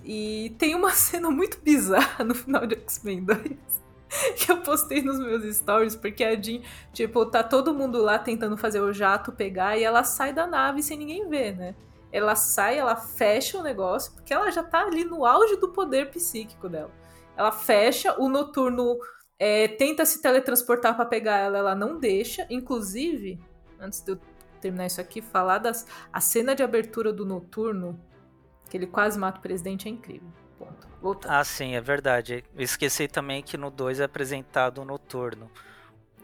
[0.05, 3.41] E tem uma cena muito bizarra no final de X-Men 2
[4.39, 6.61] que eu postei nos meus stories, porque a Jean,
[6.93, 10.81] tipo, tá todo mundo lá tentando fazer o jato pegar e ela sai da nave
[10.81, 11.75] sem ninguém ver, né?
[12.09, 16.09] Ela sai, ela fecha o negócio, porque ela já tá ali no auge do poder
[16.09, 16.91] psíquico dela.
[17.35, 18.97] Ela fecha, o noturno
[19.39, 22.47] é, tenta se teletransportar para pegar ela, ela não deixa.
[22.49, 23.39] Inclusive,
[23.79, 24.19] antes de eu
[24.59, 27.99] terminar isso aqui, falar das a cena de abertura do noturno,
[28.69, 30.27] que ele quase mata o presidente, é incrível.
[30.57, 30.87] Ponto.
[31.01, 31.31] Voltando.
[31.31, 32.43] Ah, sim, é verdade.
[32.55, 35.49] Eu esqueci também que no 2 é apresentado o noturno.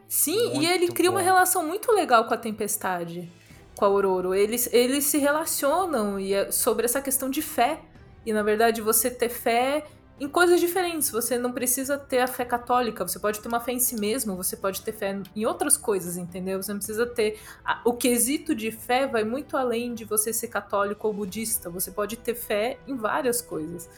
[0.08, 1.18] Sim, muito e ele cria bom.
[1.18, 3.32] uma relação muito legal com a tempestade,
[3.76, 4.38] com a Aurora.
[4.38, 7.82] Eles, eles se relacionam e é sobre essa questão de fé.
[8.26, 9.86] E na verdade, você ter fé
[10.24, 11.12] em coisas diferentes.
[11.12, 14.36] Você não precisa ter a fé católica, você pode ter uma fé em si mesmo,
[14.36, 16.62] você pode ter fé em outras coisas, entendeu?
[16.62, 17.40] Você não precisa ter.
[17.84, 21.70] O quesito de fé vai muito além de você ser católico ou budista.
[21.70, 23.90] Você pode ter fé em várias coisas.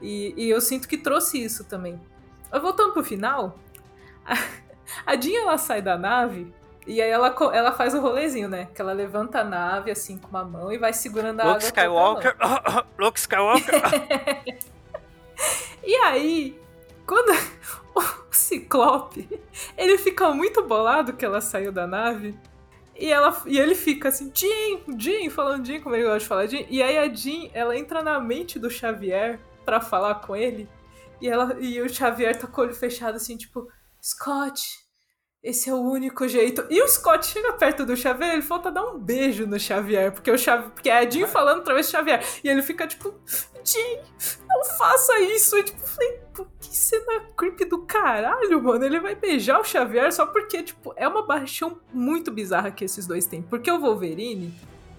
[0.00, 2.00] E, e eu sinto que trouxe isso também.
[2.50, 3.58] Voltando pro final,
[4.24, 4.34] a,
[5.04, 6.52] a Jean ela sai da nave
[6.86, 8.68] e aí ela, ela faz o rolezinho, né?
[8.74, 11.66] Que ela levanta a nave assim com uma mão e vai segurando a Luke água.
[11.66, 12.36] Skywalker,
[12.98, 13.82] Luke Skywalker.
[15.82, 16.60] E aí,
[17.06, 17.30] quando
[17.94, 19.28] o Ciclope,
[19.76, 22.38] ele fica muito bolado que ela saiu da nave.
[22.96, 26.46] E, ela, e ele fica assim, Jean, Jean, falando Jean, como ele gosta de falar
[26.46, 26.64] Jean.
[26.68, 30.68] E aí a Jean, ela entra na mente do Xavier para falar com ele.
[31.20, 33.68] E, ela, e o Xavier tá com o olho fechado assim, tipo,
[34.02, 34.83] Scott,
[35.44, 36.64] esse é o único jeito.
[36.70, 40.30] E o Scott chega perto do Xavier, ele falta dar um beijo no Xavier, porque
[40.30, 42.24] o Xavier, porque é a Jean falando através do Xavier.
[42.42, 43.14] E ele fica tipo,
[43.62, 44.00] Jean,
[44.48, 45.58] não faça isso.
[45.58, 46.18] E tipo, falei,
[46.58, 48.86] que cena creepy do caralho, mano.
[48.86, 53.06] Ele vai beijar o Xavier só porque, tipo, é uma paixão muito bizarra que esses
[53.06, 53.42] dois têm.
[53.42, 54.50] Porque o Wolverine,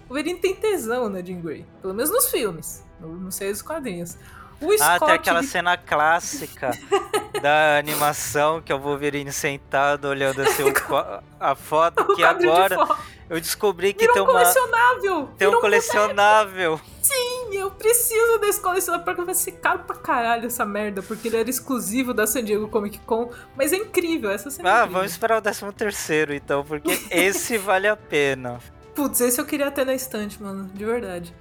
[0.04, 1.66] o Wolverine tem tesão na Jean Grey.
[1.82, 4.16] Pelo menos nos filmes, não sei os quadrinhos.
[4.60, 6.70] O ah, tem aquela cena clássica
[7.42, 10.64] da animação que é o Wolverine sentado olhando assim
[11.38, 12.76] a foto que agora
[13.28, 16.80] eu descobri que Virou tem um uma tem um, colecionável.
[17.02, 21.36] Sim, eu preciso desse colecionável porque vai ser caro pra caralho essa merda, porque ele
[21.36, 24.68] era exclusivo da San Diego Comic Con, mas é incrível, essa cena.
[24.68, 28.60] É ah, vamos esperar o 13 terceiro então, porque esse vale a pena.
[28.94, 31.34] Putz, esse eu queria ter na estante, mano, de verdade.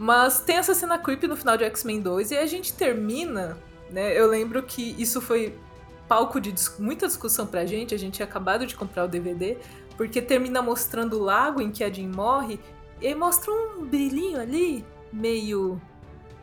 [0.00, 3.58] Mas tem essa cena creepy no final de X-Men 2 e a gente termina,
[3.90, 4.18] né?
[4.18, 5.54] Eu lembro que isso foi
[6.08, 9.58] palco de dis muita discussão pra gente, a gente tinha acabado de comprar o DVD,
[9.98, 12.58] porque termina mostrando o lago em que a Jean morre
[12.98, 14.82] e aí mostra um brilhinho ali,
[15.12, 15.78] meio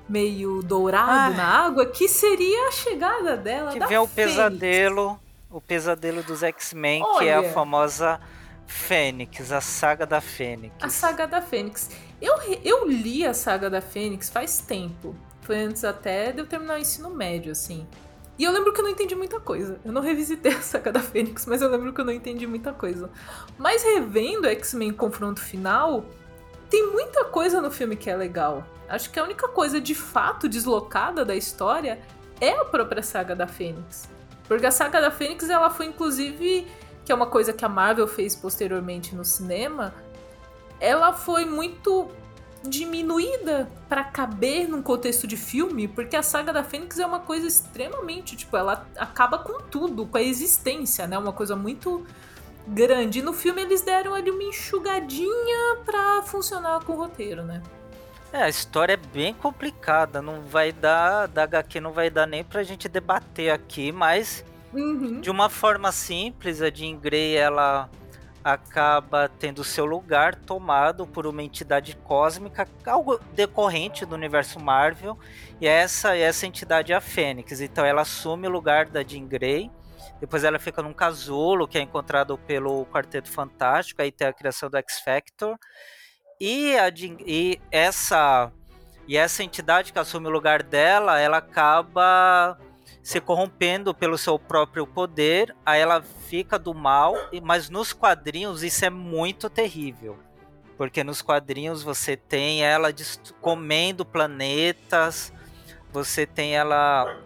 [0.08, 5.20] meio dourado ah, na água, que seria a chegada dela que da vem o pesadelo,
[5.50, 8.20] o pesadelo dos X-Men, que é a famosa
[8.68, 10.76] Fênix, a saga da Fênix.
[10.80, 11.90] A saga da Fênix.
[12.22, 15.16] Eu, eu li a saga da Fênix faz tempo.
[15.42, 17.88] Foi antes até de eu terminar o ensino médio, assim.
[18.38, 19.80] E eu lembro que eu não entendi muita coisa.
[19.84, 22.74] Eu não revisitei a saga da Fênix, mas eu lembro que eu não entendi muita
[22.74, 23.10] coisa.
[23.58, 26.06] Mas revendo X-Men Confronto Final,
[26.70, 28.64] tem muita coisa no filme que é legal.
[28.88, 32.00] Acho que a única coisa de fato deslocada da história
[32.40, 34.08] é a própria saga da Fênix.
[34.48, 36.68] Porque a saga da Fênix, ela foi inclusive,
[37.04, 39.94] que é uma coisa que a Marvel fez posteriormente no cinema,
[40.80, 42.10] ela foi muito
[42.64, 47.48] diminuída para caber num contexto de filme, porque a saga da Fênix é uma coisa
[47.48, 51.18] extremamente, tipo, ela acaba com tudo, com a existência, né?
[51.18, 52.06] Uma coisa muito
[52.68, 53.20] grande.
[53.20, 57.62] E no filme eles deram ali uma enxugadinha pra funcionar com o roteiro, né?
[58.34, 62.44] É, a história é bem complicada, não vai dar, da HQ não vai dar nem
[62.44, 65.22] pra gente debater aqui, mas uhum.
[65.22, 67.90] de uma forma simples, a Jean Grey, ela
[68.54, 75.20] acaba tendo seu lugar tomado por uma entidade cósmica, algo decorrente do universo Marvel,
[75.60, 77.60] e essa essa entidade é a Fênix.
[77.60, 79.70] Então ela assume o lugar da Jean Grey.
[80.22, 84.70] Depois ela fica num casulo que é encontrado pelo Quarteto Fantástico, aí tem a criação
[84.70, 85.58] do X Factor.
[86.40, 88.52] E, a Jean, e essa
[89.08, 92.58] e essa entidade que assume o lugar dela, ela acaba
[93.08, 98.84] se corrompendo pelo seu próprio poder, aí ela fica do mal, mas nos quadrinhos isso
[98.84, 100.20] é muito terrível.
[100.78, 102.90] Porque nos quadrinhos você tem ela
[103.40, 105.32] comendo planetas,
[105.90, 107.18] você tem ela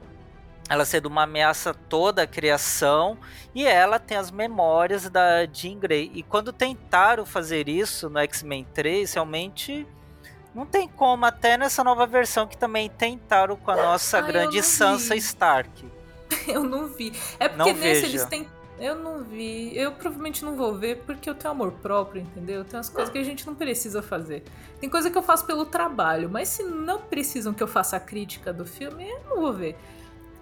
[0.70, 3.18] ela sendo uma ameaça toda a criação
[3.56, 6.12] e ela tem as memórias da Jean Grey.
[6.14, 9.88] E quando tentaram fazer isso no X-Men 3, realmente
[10.54, 14.62] não tem como, até nessa nova versão que também tentaram com a nossa Ai, grande
[14.62, 15.20] Sansa vi.
[15.20, 15.86] Stark.
[16.48, 17.14] eu não vi.
[17.40, 18.08] É porque não nesse veja.
[18.08, 18.48] eles têm.
[18.80, 19.78] Eu não vi.
[19.78, 22.66] Eu provavelmente não vou ver porque eu tenho amor próprio, entendeu?
[22.66, 24.44] Tem umas coisas que a gente não precisa fazer.
[24.80, 28.00] Tem coisa que eu faço pelo trabalho, mas se não precisam que eu faça a
[28.00, 29.78] crítica do filme, eu não vou ver.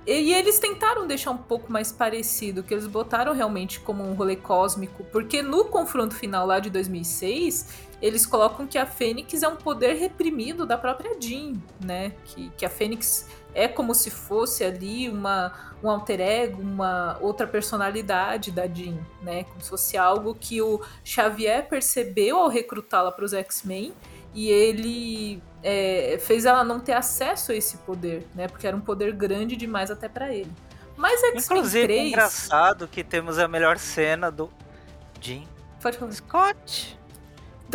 [0.09, 4.35] E, eles tentaram deixar um pouco mais parecido, que eles botaram realmente como um rolê
[4.35, 7.67] cósmico, porque no confronto final lá de 2006,
[8.01, 12.13] eles colocam que a Fênix é um poder reprimido da própria Jean, né?
[12.25, 17.45] Que, que a Fênix é como se fosse ali uma, um alter ego, uma outra
[17.45, 19.43] personalidade da Jean, né?
[19.43, 23.93] Como se fosse algo que o Xavier percebeu ao recrutá-la para os X-Men
[24.33, 28.47] e ele é, fez ela não ter acesso a esse poder, né?
[28.47, 30.51] Porque era um poder grande demais até para ele.
[30.95, 31.99] Mas X-Men Inclusive, 3...
[31.99, 34.49] é engraçado que temos a melhor cena do
[35.21, 35.43] Jean
[36.11, 36.99] Scott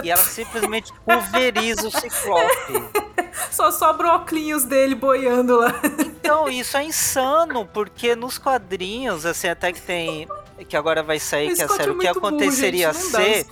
[0.03, 3.05] e ela simplesmente pulveriza o Ciclope.
[3.51, 5.81] Só sobra o óculos dele boiando lá.
[6.01, 10.29] Então, isso é insano, porque nos quadrinhos, assim, até que tem.
[10.69, 13.47] Que agora vai sair, que é sério, o que aconteceria burro, ser.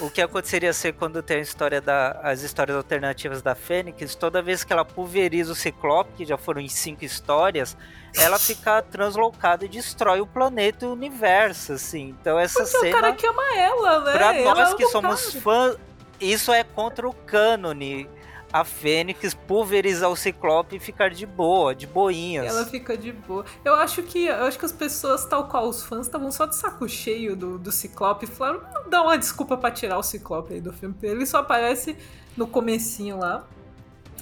[0.00, 4.42] O que aconteceria ser quando tem a história da, as histórias alternativas da Fênix, toda
[4.42, 7.76] vez que ela pulveriza o Ciclope, que já foram em cinco histórias,
[8.16, 12.14] ela fica translocada e destrói o planeta e o universo, assim.
[12.20, 12.88] Então essa Porque cena.
[12.88, 14.12] o cara que ama ela, né?
[14.12, 15.76] Pra ela nós que somos fãs,
[16.20, 18.08] isso é contra o cânone
[18.52, 22.46] a Fênix pulverizar o Ciclope e ficar de boa, de boinhas.
[22.46, 23.44] Ela fica de boa.
[23.64, 26.56] Eu acho que eu acho que as pessoas, tal qual os fãs, estavam só de
[26.56, 30.60] saco cheio do, do Ciclope e falaram, dá uma desculpa para tirar o Ciclope aí
[30.60, 30.94] do filme.
[31.02, 31.96] Ele só aparece
[32.36, 33.44] no comecinho lá.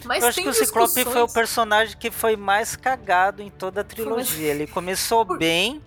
[0.04, 3.80] Mas eu acho que o Ciclope foi o personagem que foi mais cagado em toda
[3.80, 4.52] a trilogia.
[4.52, 5.82] Ele começou bem,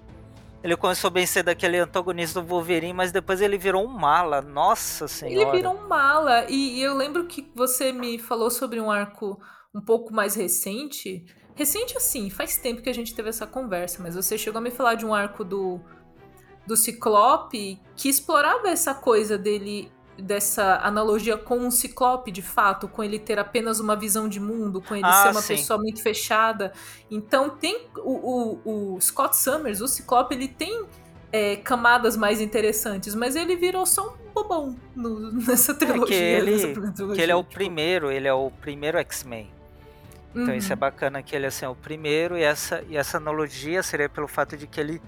[0.61, 4.41] ele começou bem ser daquele antagonista do Wolverine, mas depois ele virou um mala.
[4.41, 5.49] Nossa senhora.
[5.49, 6.45] Ele virou um mala.
[6.49, 9.39] E, e eu lembro que você me falou sobre um arco
[9.73, 11.25] um pouco mais recente.
[11.55, 14.71] Recente assim, faz tempo que a gente teve essa conversa, mas você chegou a me
[14.71, 15.79] falar de um arco do,
[16.67, 19.91] do Ciclope que explorava essa coisa dele
[20.21, 24.81] dessa analogia com um ciclope, de fato, com ele ter apenas uma visão de mundo,
[24.81, 25.55] com ele ah, ser uma sim.
[25.55, 26.73] pessoa muito fechada.
[27.09, 30.85] Então tem o, o, o Scott Summers, o ciclope, ele tem
[31.31, 36.15] é, camadas mais interessantes, mas ele virou só um bobão no, nessa trilogia.
[36.15, 37.53] É que ele, trilogia, que ele é o tipo...
[37.53, 39.51] primeiro, ele é o primeiro X-Men.
[40.31, 40.55] Então uhum.
[40.55, 40.79] isso é uhum.
[40.79, 44.55] bacana que ele assim, é o primeiro e essa, e essa analogia seria pelo fato
[44.55, 45.01] de que ele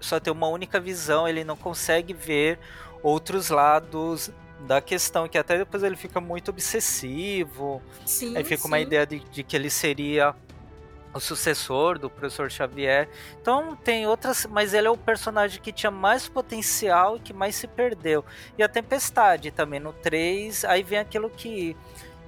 [0.00, 2.58] só tem uma única visão, ele não consegue ver
[3.02, 4.30] outros lados
[4.64, 7.82] da questão, que até depois ele fica muito obsessivo.
[8.04, 8.68] Sim, aí fica sim.
[8.68, 10.34] uma ideia de, de que ele seria
[11.14, 13.08] o sucessor do professor Xavier.
[13.40, 17.54] Então tem outras, mas ele é o personagem que tinha mais potencial e que mais
[17.54, 18.24] se perdeu.
[18.58, 21.76] E a Tempestade também no 3, aí vem aquilo que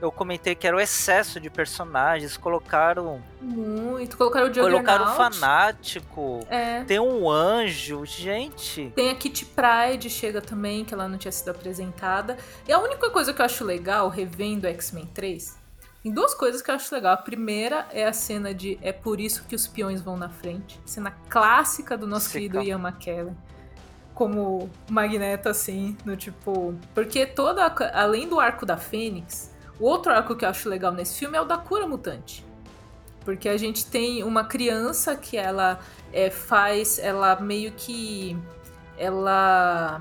[0.00, 4.84] eu comentei que era o excesso de personagens, colocaram muito, colocaram o Juggernaut.
[4.84, 6.46] Colocaram o fanático.
[6.50, 6.84] É.
[6.84, 8.92] Tem um anjo, gente.
[8.94, 12.36] Tem a Kitty Pride chega também, que ela não tinha sido apresentada.
[12.66, 15.66] E a única coisa que eu acho legal revendo X-Men 3
[16.06, 17.14] tem duas coisas que eu acho legal.
[17.14, 20.80] A primeira é a cena de É por isso que os peões vão na frente.
[20.86, 23.36] Cena clássica do nosso querido Ian McKellen.
[24.14, 26.76] Como Magneto, assim, no tipo.
[26.94, 27.66] Porque toda.
[27.92, 31.40] Além do arco da Fênix, o outro arco que eu acho legal nesse filme é
[31.40, 32.44] o da cura mutante.
[33.24, 35.80] Porque a gente tem uma criança que ela
[36.12, 36.98] é, faz.
[36.98, 38.36] Ela meio que.
[38.96, 40.00] Ela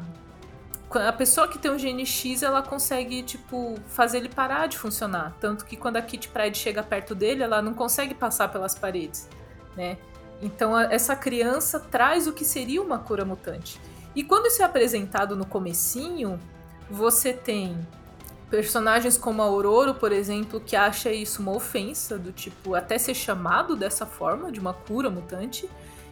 [0.92, 5.36] a pessoa que tem um gene X, ela consegue, tipo, fazer ele parar de funcionar.
[5.40, 9.28] Tanto que quando a Kitty Pride chega perto dele, ela não consegue passar pelas paredes,
[9.76, 9.98] né?
[10.42, 13.80] Então essa criança traz o que seria uma cura mutante.
[14.16, 16.40] E quando isso é apresentado no comecinho,
[16.90, 17.78] você tem
[18.50, 23.14] personagens como a Aurora, por exemplo, que acha isso uma ofensa, do tipo, até ser
[23.14, 25.70] chamado dessa forma, de uma cura mutante.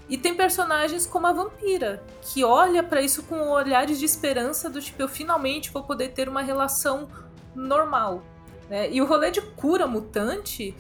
[0.10, 4.82] E tem personagens como a vampira, que olha para isso com olhares de esperança do
[4.82, 7.08] tipo, eu finalmente vou poder ter uma relação
[7.56, 8.22] normal.
[8.70, 8.92] Né?
[8.92, 10.76] E o rolê de cura mutante,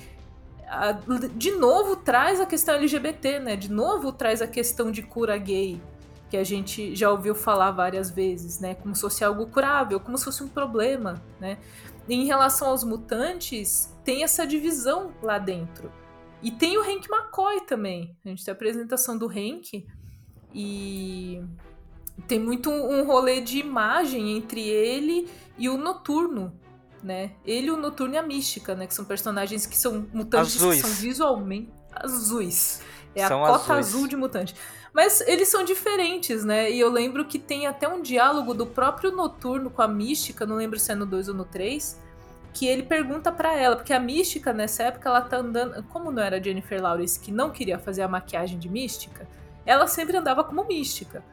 [1.36, 3.56] de novo, traz a questão LGBT, né?
[3.56, 5.80] De novo, traz a questão de cura gay,
[6.34, 8.73] que a gente já ouviu falar várias vezes, né?
[8.73, 11.59] Como se fosse algo curável, como se fosse um problema, né?
[12.09, 15.91] E em relação aos mutantes, tem essa divisão lá dentro.
[16.41, 18.17] E tem o Hank McCoy também.
[18.25, 19.86] A gente tem a apresentação do Hank
[20.51, 21.39] e
[22.27, 26.51] tem muito um rolê de imagem entre ele e o Noturno,
[27.03, 27.34] né?
[27.45, 28.88] Ele, o Noturno e a Mística, né?
[28.88, 30.81] Que são personagens que são mutantes azuis.
[30.81, 32.81] que são visualmente azuis.
[33.13, 33.95] É são a cota azuis.
[33.95, 34.55] azul de mutante.
[34.93, 36.69] Mas eles são diferentes, né?
[36.69, 40.55] E eu lembro que tem até um diálogo do próprio Noturno com a Mística, não
[40.55, 41.99] lembro se é no 2 ou no 3,
[42.53, 46.21] que ele pergunta para ela, porque a mística nessa época ela tá andando, como não
[46.21, 49.27] era Jennifer Lawrence que não queria fazer a maquiagem de mística,
[49.65, 51.23] ela sempre andava como mística.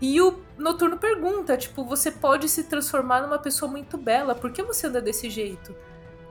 [0.00, 4.62] E o Noturno pergunta, tipo, você pode se transformar numa pessoa muito bela, por que
[4.62, 5.74] você anda desse jeito?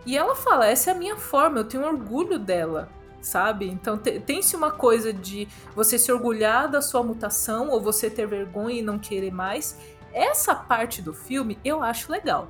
[0.05, 2.89] E ela fala, essa é a minha forma, eu tenho orgulho dela,
[3.22, 3.68] sabe?
[3.68, 8.80] Então tem-se uma coisa de você se orgulhar da sua mutação ou você ter vergonha
[8.80, 9.78] e não querer mais.
[10.13, 12.49] Essa parte do filme eu acho legal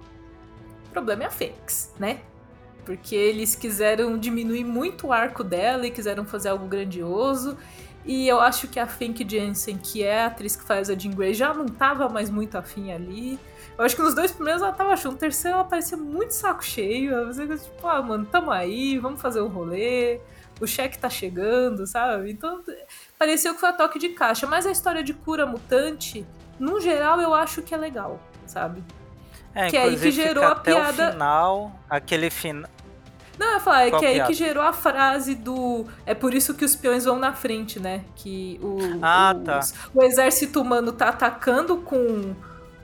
[0.98, 2.22] problema é a Fênix, né?
[2.84, 7.56] Porque eles quiseram diminuir muito o arco dela e quiseram fazer algo grandioso.
[8.04, 11.12] E eu acho que a Fink Jensen, que é a atriz que faz a Jean
[11.12, 13.38] Grey, já não tava mais muito afim ali.
[13.78, 15.12] Eu acho que nos dois primeiros ela tava achando.
[15.12, 17.28] No terceiro ela parecia muito saco cheio.
[17.28, 20.20] Você tipo, ah, mano, tamo aí, vamos fazer um rolê.
[20.60, 22.32] O cheque tá chegando, sabe?
[22.32, 22.64] Então,
[23.18, 24.48] pareceu que foi a toque de caixa.
[24.48, 26.26] Mas a história de cura mutante,
[26.60, 28.84] no geral, eu acho que é legal, sabe?
[29.54, 31.10] É, que é aí que gerou a piada.
[31.10, 32.70] O final, aquele final.
[33.38, 35.86] Não, eu falar, é que é aí que gerou a frase do.
[36.06, 38.04] É por isso que os peões vão na frente, né?
[38.16, 39.90] Que o, ah, os, tá.
[39.94, 42.34] o exército humano tá atacando com,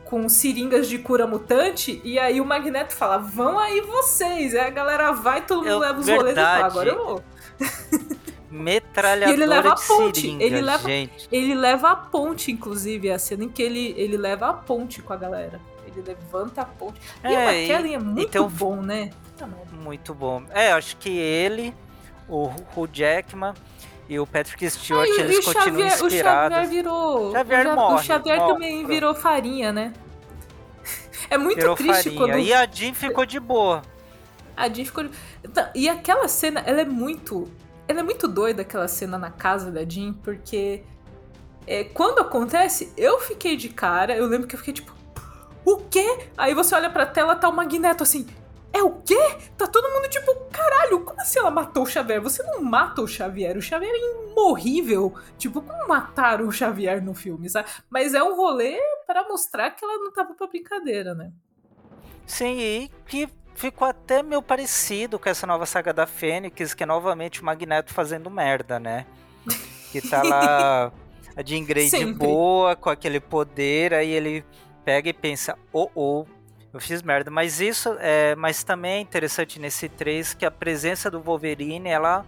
[0.06, 4.54] com seringas de cura mutante, e aí o Magneto fala: vão aí vocês.
[4.54, 6.22] Aí a galera vai, todo mundo eu, leva os verdade.
[6.22, 7.24] rolês e fala, agora eu vou.
[8.52, 10.22] Metralhadora e ele leva a ponte.
[10.22, 11.28] Seringa, ele, leva, gente.
[11.32, 15.02] ele leva a ponte, inclusive, é a cena em que ele, ele leva a ponte
[15.02, 15.60] com a galera
[15.98, 17.00] ele levanta a ponte.
[17.24, 19.12] E é, o McKellen é muito então, bom, né?
[19.72, 20.44] Muito bom.
[20.52, 21.74] É, acho que ele,
[22.28, 23.54] o Hugh Jackman
[24.10, 26.58] e o Patrick Stewart, ah, e, eles e continuam Xavier, inspirados.
[26.58, 27.32] O Xavier virou...
[27.32, 28.88] Xavier o, morre, o Xavier morre, também pronto.
[28.88, 29.94] virou farinha, né?
[31.30, 32.18] É muito virou triste farinha.
[32.18, 32.40] quando...
[32.40, 33.82] E a Jean ficou de boa.
[34.56, 35.06] A Jean ficou...
[35.76, 37.50] E aquela cena, ela é muito...
[37.88, 40.84] Ela é muito doida, aquela cena na casa da Jean, porque...
[41.66, 44.16] É, quando acontece, eu fiquei de cara.
[44.16, 44.94] Eu lembro que eu fiquei tipo,
[45.66, 46.28] o quê?
[46.38, 48.28] Aí você olha pra tela, tá o Magneto assim.
[48.74, 49.38] É o quê?
[49.56, 52.20] Tá todo mundo tipo, caralho, como assim ela matou o Xavier?
[52.22, 55.14] Você não mata o Xavier, o Xavier é imorrível.
[55.38, 57.70] Tipo, como mataram o Xavier no filme, sabe?
[57.90, 61.32] Mas é um rolê para mostrar que ela não tava pra brincadeira, né?
[62.26, 66.86] Sim, e que ficou até meio parecido com essa nova saga da Fênix, que é
[66.86, 69.06] novamente o Magneto fazendo merda, né?
[69.92, 70.92] Que tá lá
[71.36, 74.46] a Jean Grey de boa, com aquele poder, aí ele
[74.84, 76.26] pega e pensa, oh, oh,
[76.74, 77.30] eu fiz merda.
[77.30, 78.36] Mas isso é.
[78.36, 82.26] Mas também é interessante nesse 3 que a presença do Wolverine, ela,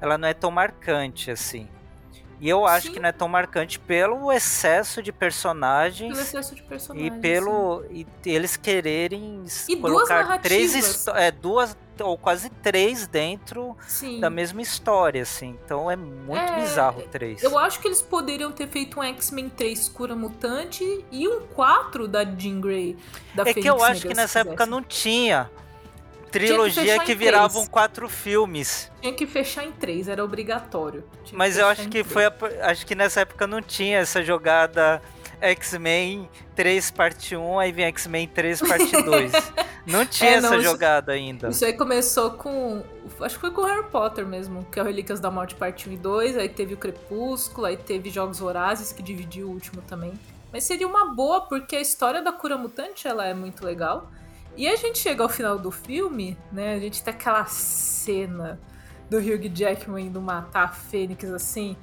[0.00, 1.68] ela não é tão marcante assim.
[2.40, 2.92] E eu acho sim.
[2.92, 6.10] que não é tão marcante pelo excesso de personagens.
[6.10, 7.16] Pelo excesso de personagens.
[7.16, 7.82] E pelo.
[7.82, 8.06] Sim.
[8.24, 14.20] E eles quererem e colocar três é, duas ou quase três dentro sim.
[14.20, 15.56] da mesma história, assim.
[15.64, 17.42] Então é muito é, bizarro o 3.
[17.42, 22.06] Eu acho que eles poderiam ter feito um X-Men 3 Cura Mutante e um 4
[22.06, 22.96] da Jean Grey.
[23.34, 25.50] Da é que eu acho Negra, que nessa época não tinha
[26.38, 28.90] trilogia que, que viravam quatro filmes.
[29.00, 31.04] Tinha que fechar em três, era obrigatório.
[31.24, 32.32] Tinha Mas eu acho que foi a,
[32.62, 35.00] acho que nessa época não tinha essa jogada
[35.40, 39.32] X-Men 3 parte 1, aí vem X-Men 3 parte 2.
[39.86, 41.48] não tinha é, não, essa isso, jogada ainda.
[41.48, 42.82] Isso aí começou com.
[43.20, 45.92] Acho que foi com Harry Potter mesmo, que é o Relíquias da Morte parte 1
[45.92, 50.12] e 2, aí teve o Crepúsculo, aí teve Jogos Vorazes, que dividiu o último também.
[50.52, 54.10] Mas seria uma boa, porque a história da cura mutante ela é muito legal.
[54.56, 56.74] E a gente chega ao final do filme, né?
[56.74, 58.58] A gente tem aquela cena
[59.10, 61.76] do Hugh Jackman indo matar a Fênix assim.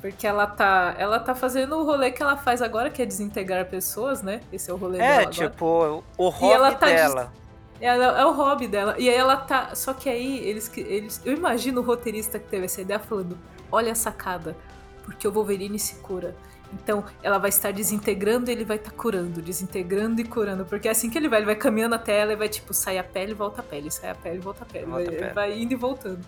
[0.00, 3.66] Porque ela tá, ela tá fazendo o rolê que ela faz agora, que é desintegrar
[3.66, 4.40] pessoas, né?
[4.50, 5.22] Esse é o rolê é, dela.
[5.22, 7.32] É, tipo, o hobby tá dela.
[7.80, 8.94] Ela, é o hobby dela.
[8.98, 9.74] E aí ela tá.
[9.74, 11.20] Só que aí eles, eles.
[11.24, 13.36] Eu imagino o roteirista que teve essa ideia falando:
[13.70, 14.56] olha a sacada,
[15.04, 16.34] porque o Wolverine se cura.
[16.72, 20.64] Então, ela vai estar desintegrando e ele vai estar tá curando, desintegrando e curando.
[20.64, 22.98] Porque é assim que ele vai, ele vai caminhando até ela e vai, tipo, sair
[22.98, 24.86] a pele, volta a pele, sai a pele, volta a pele.
[24.86, 25.32] Volta vai, a pele.
[25.32, 26.20] vai indo e voltando.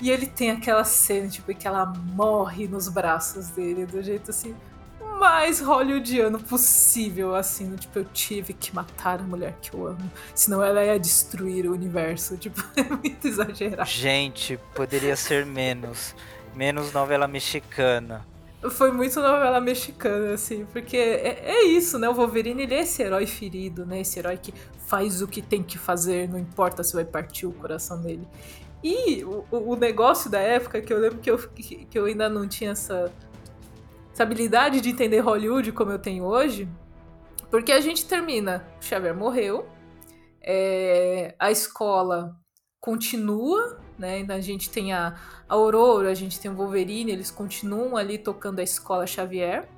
[0.00, 4.54] E ele tem aquela cena, tipo, que ela morre nos braços dele, do jeito assim,
[5.18, 10.62] mais hollywoodiano possível, assim, tipo, eu tive que matar a mulher que eu amo, senão
[10.62, 12.36] ela ia destruir o universo.
[12.38, 13.90] Tipo, é muito exagerado.
[13.90, 16.14] Gente, poderia ser menos.
[16.54, 18.26] Menos novela mexicana.
[18.70, 22.08] Foi muito novela mexicana, assim, porque é, é, isso, né?
[22.08, 24.00] O Wolverine ele é esse herói ferido, né?
[24.00, 24.52] Esse herói que
[24.86, 28.26] faz o que tem que fazer, não importa se vai partir o coração dele.
[28.82, 32.48] E o, o negócio da época, que eu lembro que eu, que, eu ainda não
[32.48, 33.12] tinha essa,
[34.12, 36.68] essa habilidade de entender Hollywood como eu tenho hoje,
[37.50, 39.68] porque a gente termina, o Xavier morreu,
[40.42, 42.36] é, a escola
[42.80, 44.24] continua, né?
[44.28, 45.16] A gente tem a,
[45.48, 49.68] Aurora, a gente tem o Wolverine, eles continuam ali tocando a escola Xavier.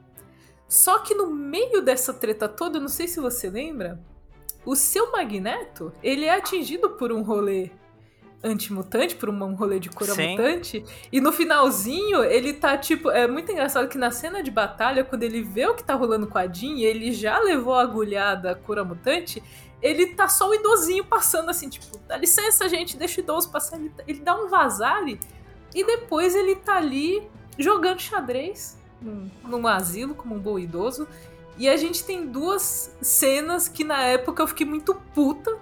[0.68, 4.00] Só que no meio dessa treta toda, não sei se você lembra,
[4.64, 7.70] o seu Magneto, ele é atingido por um rolê
[8.42, 10.30] antimutante, por um rolê de cura Sim.
[10.30, 10.84] mutante.
[11.12, 13.10] E no finalzinho, ele tá tipo.
[13.10, 16.26] É muito engraçado que na cena de batalha, quando ele vê o que tá rolando
[16.26, 19.42] com a Jean, ele já levou a agulhada cura mutante
[19.82, 23.76] ele tá só o idosinho passando assim, tipo, dá licença, gente, deixa o idoso passar.
[23.76, 25.18] Ele, ele dá um vazare
[25.74, 27.22] e depois ele tá ali
[27.58, 31.08] jogando xadrez num, num asilo como um bom idoso.
[31.56, 35.58] E a gente tem duas cenas que na época eu fiquei muito puta.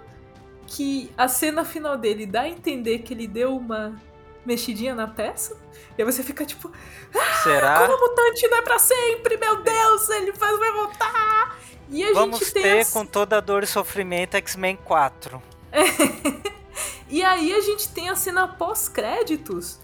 [0.65, 3.99] Que a cena final dele dá a entender que ele deu uma
[4.45, 5.57] mexidinha na peça.
[5.97, 6.71] E aí você fica tipo.
[7.15, 7.87] Ah, Será?
[7.87, 11.58] Como mutante não é pra sempre, meu Deus, ele faz, vai voltar!
[11.89, 12.91] E a Vamos gente ter, as...
[12.91, 15.41] com toda a dor e sofrimento, X-Men 4.
[17.09, 19.79] e aí a gente tem a cena pós-créditos,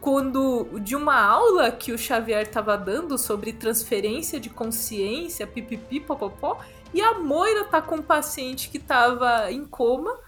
[0.00, 6.58] quando de uma aula que o Xavier tava dando sobre transferência de consciência, pipipi, popopó,
[6.92, 10.18] e a Moira tá com um paciente que tava em coma,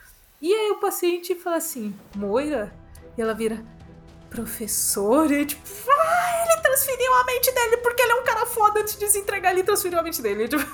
[0.41, 2.73] e aí o paciente fala assim, Moira?
[3.17, 3.65] E ela vira,
[4.31, 8.81] professor, e tipo, ah, ele transferiu a mente dele porque ele é um cara foda
[8.81, 10.49] antes de se entregar, ele transferiu a mente dele.
[10.49, 10.65] Tipo,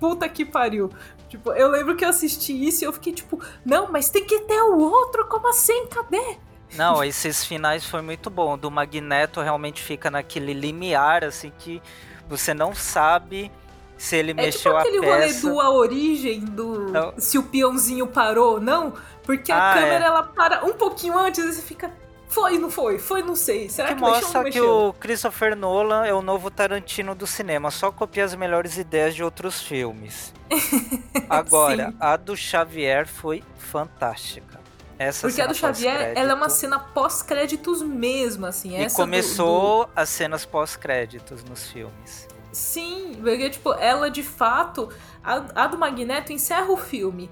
[0.00, 0.90] puta que pariu.
[1.28, 4.40] Tipo, eu lembro que eu assisti isso e eu fiquei tipo, não, mas tem que
[4.40, 5.86] ter o outro, como assim?
[5.86, 6.38] Cadê?
[6.74, 8.58] Não, esses finais foi muito bom.
[8.58, 11.80] Do Magneto realmente fica naquele limiar, assim, que
[12.28, 13.50] você não sabe
[13.96, 14.96] se ele é mexeu tipo a peça.
[14.96, 17.14] aquele rolê do A Origem, do não.
[17.18, 18.94] se o peãozinho parou ou não,
[19.24, 20.08] porque a ah, câmera é.
[20.08, 21.92] ela para um pouquinho antes e você fica,
[22.30, 22.98] foi, não foi?
[22.98, 23.68] Foi, não sei.
[23.68, 27.90] Será que, que mostra que o Christopher Nolan é o novo Tarantino do cinema, só
[27.90, 30.32] copia as melhores ideias de outros filmes.
[31.28, 34.60] Agora, a do Xavier foi fantástica.
[34.96, 38.80] Essa Porque a do Xavier, ela é uma cena pós-créditos mesmo, assim.
[38.80, 39.92] E começou do, do...
[39.96, 42.28] as cenas pós-créditos nos filmes.
[42.52, 44.88] Sim, porque, tipo, ela de fato.
[45.24, 47.30] A, a do Magneto encerra o filme.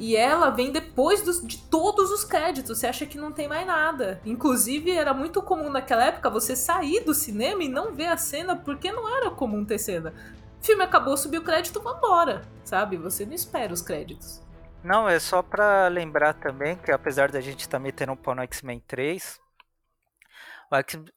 [0.00, 2.78] E ela vem depois dos, de todos os créditos.
[2.78, 4.18] Você acha que não tem mais nada.
[4.24, 8.56] Inclusive, era muito comum naquela época você sair do cinema e não ver a cena
[8.56, 10.14] porque não era comum ter cena.
[10.58, 12.40] O filme acabou, subiu o crédito, vambora.
[12.64, 12.96] Sabe?
[12.96, 14.40] Você não espera os créditos.
[14.82, 18.34] Não, é só para lembrar também que apesar da gente estar tá metendo um pau
[18.34, 19.38] no X-Men 3,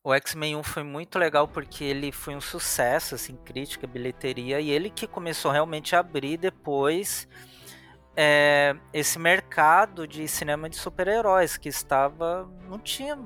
[0.04, 4.70] O X-Men 1 foi muito legal porque ele foi um sucesso, assim, crítica, bilheteria, e
[4.70, 7.30] ele que começou realmente a abrir depois
[8.16, 12.50] é, esse mercado de cinema de super-heróis que estava.
[12.70, 13.18] não tinha.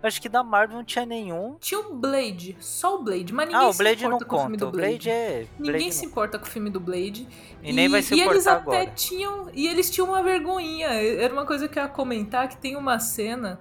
[0.00, 1.56] Acho que da Marvel não tinha nenhum.
[1.58, 4.36] Tinha o Blade, só o Blade, mas ninguém ah, o Blade se importa não com
[4.36, 4.36] conta.
[4.36, 4.88] o filme do Blade.
[4.88, 5.46] Blade é...
[5.58, 7.28] Ninguém Blade se importa com o filme do Blade.
[7.62, 8.82] E, e nem vai se importar e eles agora.
[8.82, 9.50] até tinham.
[9.52, 10.88] E eles tinham uma vergonhinha.
[10.88, 13.58] Era uma coisa que eu ia comentar que tem uma cena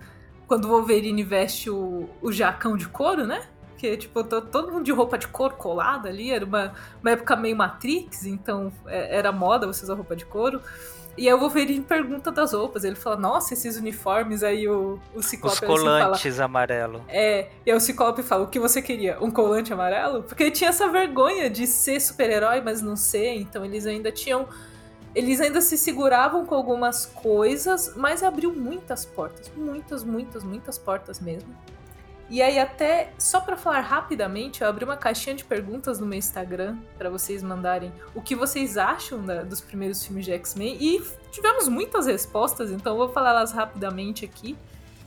[0.48, 3.48] quando o Wolverine veste o, o jacão de couro, né?
[3.78, 6.32] Que, tipo, todo mundo de roupa de couro colada ali.
[6.32, 10.62] Era uma, uma época meio Matrix, então é, era moda você usar roupa de couro.
[11.18, 12.84] E aí o Wolverine pergunta das roupas.
[12.84, 14.44] Ele fala, nossa, esses uniformes.
[14.44, 17.02] Aí o, o Ciclope Os colantes assim, fala, amarelo.
[17.08, 19.18] É, e aí o Ciclope fala, o que você queria?
[19.20, 20.24] Um colante amarelo?
[20.24, 23.34] Porque ele tinha essa vergonha de ser super-herói, mas não ser.
[23.36, 24.48] Então eles ainda tinham
[25.16, 31.20] eles ainda se seguravam com algumas coisas, mas abriu muitas portas, muitas, muitas, muitas portas
[31.20, 31.50] mesmo.
[32.30, 36.20] E aí até só para falar rapidamente, eu abri uma caixinha de perguntas no meu
[36.20, 41.02] Instagram para vocês mandarem o que vocês acham da, dos primeiros filmes de X-Men e
[41.32, 44.58] tivemos muitas respostas, então eu vou falar elas rapidamente aqui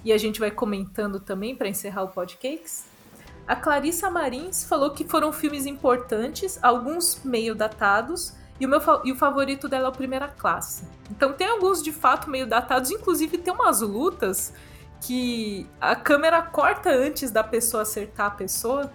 [0.02, 2.84] e a gente vai comentando também para encerrar o podcast.
[3.46, 9.12] A Clarissa Marins falou que foram filmes importantes, alguns meio datados, e o, meu, e
[9.12, 10.84] o favorito dela é o Primeira Classe.
[11.10, 14.52] Então tem alguns de fato meio datados, inclusive tem umas lutas
[15.00, 18.92] que a câmera corta antes da pessoa acertar a pessoa,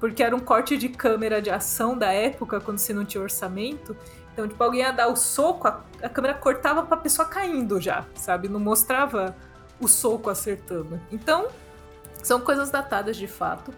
[0.00, 3.96] porque era um corte de câmera de ação da época, quando você não tinha orçamento.
[4.32, 8.04] Então, tipo, alguém ia dar o soco, a, a câmera cortava pra pessoa caindo já,
[8.14, 8.48] sabe?
[8.48, 9.36] Não mostrava
[9.80, 11.00] o soco acertando.
[11.12, 11.48] Então,
[12.22, 13.72] são coisas datadas de fato.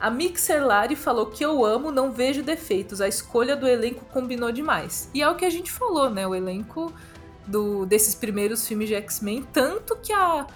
[0.00, 3.02] A Mixelari falou que eu amo, não vejo defeitos.
[3.02, 5.10] A escolha do elenco combinou demais.
[5.12, 6.26] E é o que a gente falou, né?
[6.26, 6.90] O elenco
[7.46, 10.46] do, desses primeiros filmes de X-Men, tanto que a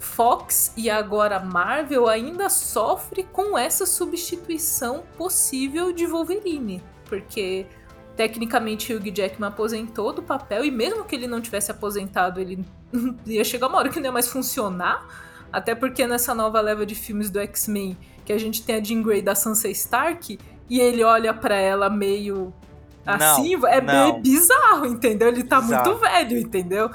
[0.00, 7.66] Fox e agora Marvel ainda sofre com essa substituição possível de Wolverine, porque
[8.16, 12.64] tecnicamente Hugh Jackman aposentou do papel e mesmo que ele não tivesse aposentado, ele
[13.26, 15.06] ia chegar uma hora que não ia mais funcionar,
[15.52, 19.02] até porque nessa nova leva de filmes do X-Men que a gente tem a Jean
[19.02, 20.38] Grey da Sansa Stark
[20.68, 22.54] e ele olha para ela meio
[23.04, 23.92] assim, não, é não.
[23.92, 25.28] meio bizarro, entendeu?
[25.28, 25.90] Ele tá Exato.
[25.90, 26.90] muito velho, entendeu?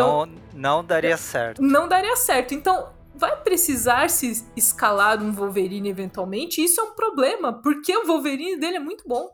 [0.00, 1.62] Então, não, não daria certo.
[1.62, 2.54] Não daria certo.
[2.54, 8.56] Então, vai precisar se escalar um Wolverine eventualmente, isso é um problema, porque o Wolverine
[8.56, 9.30] dele é muito bom.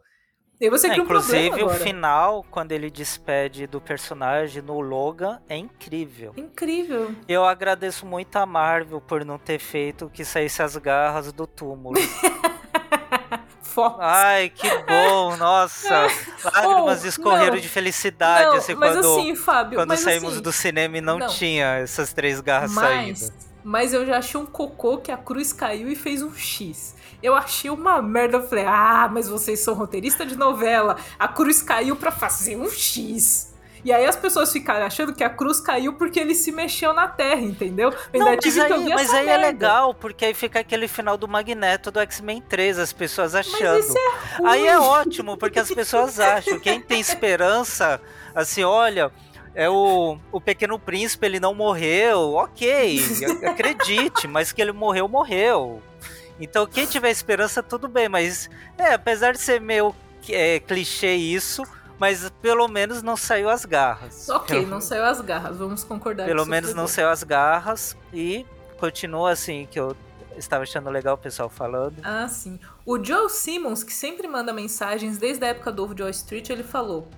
[0.61, 5.57] E você é, um inclusive o final, quando ele despede do personagem no Logan, é
[5.57, 6.33] incrível.
[6.37, 7.13] Incrível.
[7.27, 11.97] Eu agradeço muito a Marvel por não ter feito que saísse as garras do túmulo.
[13.73, 13.97] Fox.
[14.01, 16.07] Ai, que bom, nossa.
[16.45, 20.43] Lágrimas oh, escorreram não, de felicidade, não, assim, mas quando, assim, Fábio, quando saímos assim,
[20.43, 23.33] do cinema e não, não, tinha essas três garras mas, saindo.
[23.65, 26.95] Mas eu já achei um cocô que a cruz caiu e fez um X.
[27.23, 28.39] Eu achei uma merda.
[28.39, 30.97] Eu falei, ah, mas vocês são roteirista de novela.
[31.19, 33.52] A cruz caiu para fazer um X.
[33.85, 37.09] E aí as pessoas ficaram achando que a cruz caiu porque ele se mexeu na
[37.09, 37.91] Terra, entendeu?
[38.15, 41.99] Não, mas aí, mas aí é legal, porque aí fica aquele final do Magneto do
[42.01, 43.75] X-Men 3, as pessoas achando.
[43.75, 44.47] Mas isso é.
[44.47, 46.61] Aí é ótimo, porque as pessoas acham.
[46.61, 48.01] Quem tem esperança,
[48.35, 49.11] assim, olha,
[49.55, 53.01] é o, o Pequeno Príncipe, ele não morreu, ok,
[53.47, 55.83] acredite, mas que ele morreu, morreu.
[56.41, 59.95] Então, quem tiver esperança, tudo bem, mas é, apesar de ser meio
[60.29, 61.65] é, clichê isso,
[61.99, 64.29] mas pelo menos não saiu as garras.
[64.29, 68.45] Ok, não saiu as garras, vamos concordar Pelo menos não saiu as garras e
[68.79, 69.97] continua assim, que eu
[70.37, 71.97] estava achando legal o pessoal falando.
[72.03, 72.59] Ah, sim.
[72.85, 77.09] O Joe Simmons, que sempre manda mensagens desde a época do Joe Street, ele falou: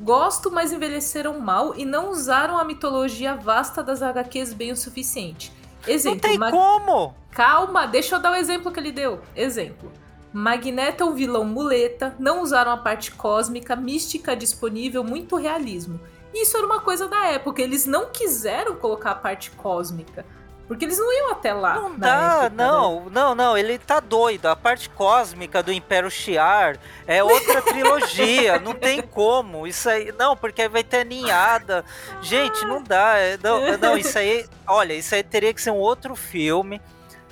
[0.00, 5.52] Gosto, mas envelheceram mal e não usaram a mitologia vasta das HQs bem o suficiente.
[5.86, 6.52] Exemplo, não tem Mag...
[6.52, 7.14] como!
[7.30, 9.20] Calma, deixa eu dar o exemplo que ele deu.
[9.34, 9.92] Exemplo.
[10.32, 16.00] Magneto é um vilão muleta, não usaram a parte cósmica, mística disponível, muito realismo.
[16.32, 20.24] Isso era uma coisa da época, eles não quiseram colocar a parte cósmica.
[20.66, 21.74] Porque eles não iam até lá.
[21.74, 23.10] Não dá, época, não, né?
[23.12, 24.46] não, não, ele tá doido.
[24.46, 29.66] A parte cósmica do Império Shiar é outra trilogia, não tem como.
[29.66, 31.84] Isso aí, não, porque aí vai ter ninhada.
[32.22, 33.18] Gente, não dá.
[33.18, 36.80] É, não, não, isso aí, olha, isso aí teria que ser um outro filme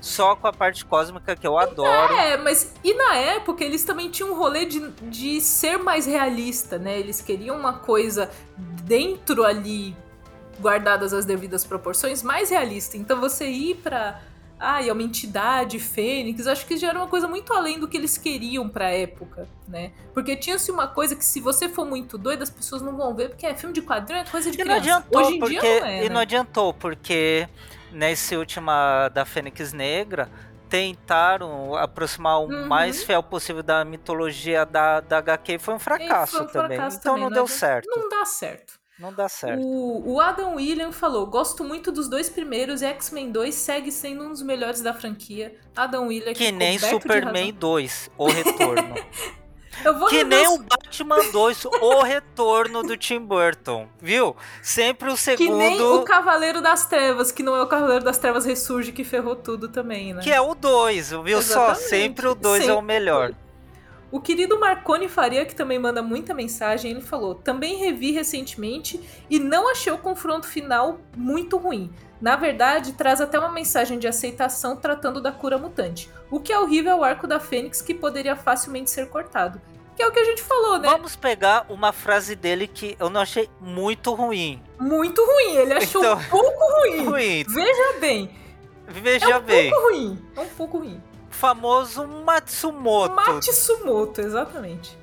[0.01, 2.15] só com a parte cósmica que eu adoro.
[2.15, 6.79] É, mas e na época eles também tinham um rolê de, de ser mais realista,
[6.79, 6.99] né?
[6.99, 8.31] Eles queriam uma coisa
[8.85, 9.95] dentro ali
[10.61, 12.97] guardadas as devidas proporções, mais realista.
[12.97, 14.21] Então você ir para
[14.63, 17.97] ah, é uma entidade, Fênix, acho que já era uma coisa muito além do que
[17.97, 19.91] eles queriam pra época, né?
[20.13, 23.31] Porque tinha-se uma coisa que se você for muito doido, as pessoas não vão ver,
[23.31, 24.87] porque é filme de quadrinho, é coisa de e criança.
[24.87, 26.15] Não adiantou, Hoje em porque, dia não é, E né?
[26.15, 27.49] não adiantou, porque
[27.93, 30.31] nesse última da Fênix Negra,
[30.69, 32.67] tentaram aproximar o uhum.
[32.67, 36.79] mais fiel possível da mitologia da, da HQ foi um fracasso foi um também.
[36.79, 37.89] Fracasso então também, não, não deu certo.
[37.91, 38.81] Não dá certo.
[39.01, 39.63] Não dá certo.
[39.63, 44.25] O, o Adam William falou: Gosto muito dos dois primeiros e X-Men 2 segue sendo
[44.25, 45.59] um dos melhores da franquia.
[45.75, 48.95] Adam William Que nem Superman 2, O Retorno.
[50.09, 54.37] que nem o Batman 2, o retorno do Tim Burton, viu?
[54.63, 55.47] Sempre o segundo.
[55.47, 59.05] Que nem o Cavaleiro das Trevas, que não é o Cavaleiro das Trevas Ressurge que
[59.05, 60.23] ferrou tudo também, né?
[60.23, 61.79] Que é o 2, viu Exatamente.
[61.79, 61.89] só?
[61.89, 63.33] Sempre o 2 é o melhor.
[64.13, 69.01] O querido Marconi Faria, que também manda muita mensagem, ele falou: Também revi recentemente
[69.31, 71.93] e não achei o confronto final muito ruim.
[72.21, 76.11] Na verdade, traz até uma mensagem de aceitação tratando da cura mutante.
[76.31, 79.61] O que é horrível é o arco da Fênix, que poderia facilmente ser cortado.
[79.97, 80.89] Que é o que a gente falou, né?
[80.89, 84.63] Vamos pegar uma frase dele que eu não achei muito ruim.
[84.79, 87.05] Muito ruim, ele achou então, um pouco ruim.
[87.09, 87.45] ruim.
[87.49, 88.31] Veja bem.
[88.87, 89.71] Veja é um bem.
[89.71, 90.29] pouco ruim.
[90.37, 93.15] É um pouco ruim famoso Matsumoto.
[93.15, 94.99] Matsumoto, exatamente.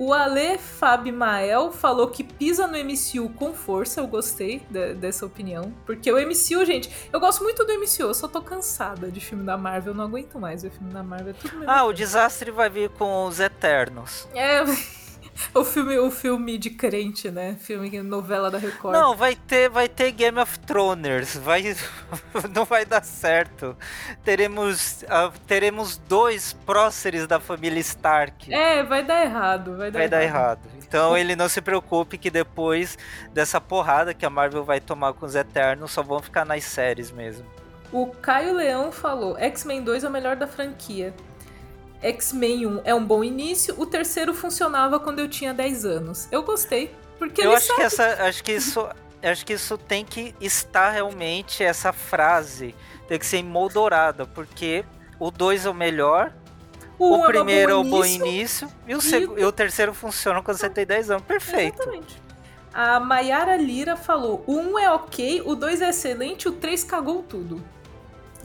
[0.00, 4.00] O Ale Fab Mael falou que pisa no MCU com força.
[4.00, 5.74] Eu gostei de, dessa opinião.
[5.84, 9.44] Porque o MCU, gente, eu gosto muito do MCU, eu só tô cansada de filme
[9.44, 9.92] da Marvel.
[9.92, 11.34] Eu não aguento mais ver filme da Marvel.
[11.34, 11.64] É.
[11.66, 14.26] Ah, o desastre vai vir com os Eternos.
[14.34, 14.64] É.
[15.54, 17.56] o filme, o filme de crente, né?
[17.60, 18.94] Filme novela da Record.
[18.94, 21.76] Não, vai ter, vai ter Game of Thrones, vai
[22.54, 23.76] não vai dar certo.
[24.24, 28.52] Teremos uh, teremos dois próceres da família Stark.
[28.52, 30.10] É, vai dar errado, vai dar vai errado.
[30.10, 30.60] dar errado.
[30.76, 32.98] Então ele não se preocupe que depois
[33.32, 37.10] dessa porrada que a Marvel vai tomar com os Eternos, só vão ficar nas séries
[37.10, 37.46] mesmo.
[37.92, 41.14] O Caio Leão falou: X-Men 2 é o melhor da franquia.
[42.02, 46.28] X-Men 1 é um bom início, o terceiro funcionava quando eu tinha 10 anos.
[46.30, 47.78] Eu gostei, porque Eu acho sabe...
[47.78, 48.88] que essa acho que isso
[49.22, 52.74] acho que isso tem que estar realmente essa frase,
[53.06, 54.84] tem que ser emoldurada, porque
[55.18, 56.32] o 2 é o melhor,
[56.98, 59.40] o, o é primeiro é o bom início e o, e...
[59.40, 61.24] E o terceiro funciona quando você tem 10 anos.
[61.24, 61.80] Perfeito.
[61.80, 62.30] Exatamente.
[62.72, 67.22] A Mayara Lira falou: o 1 é ok, o 2 é excelente, o 3 cagou
[67.22, 67.62] tudo.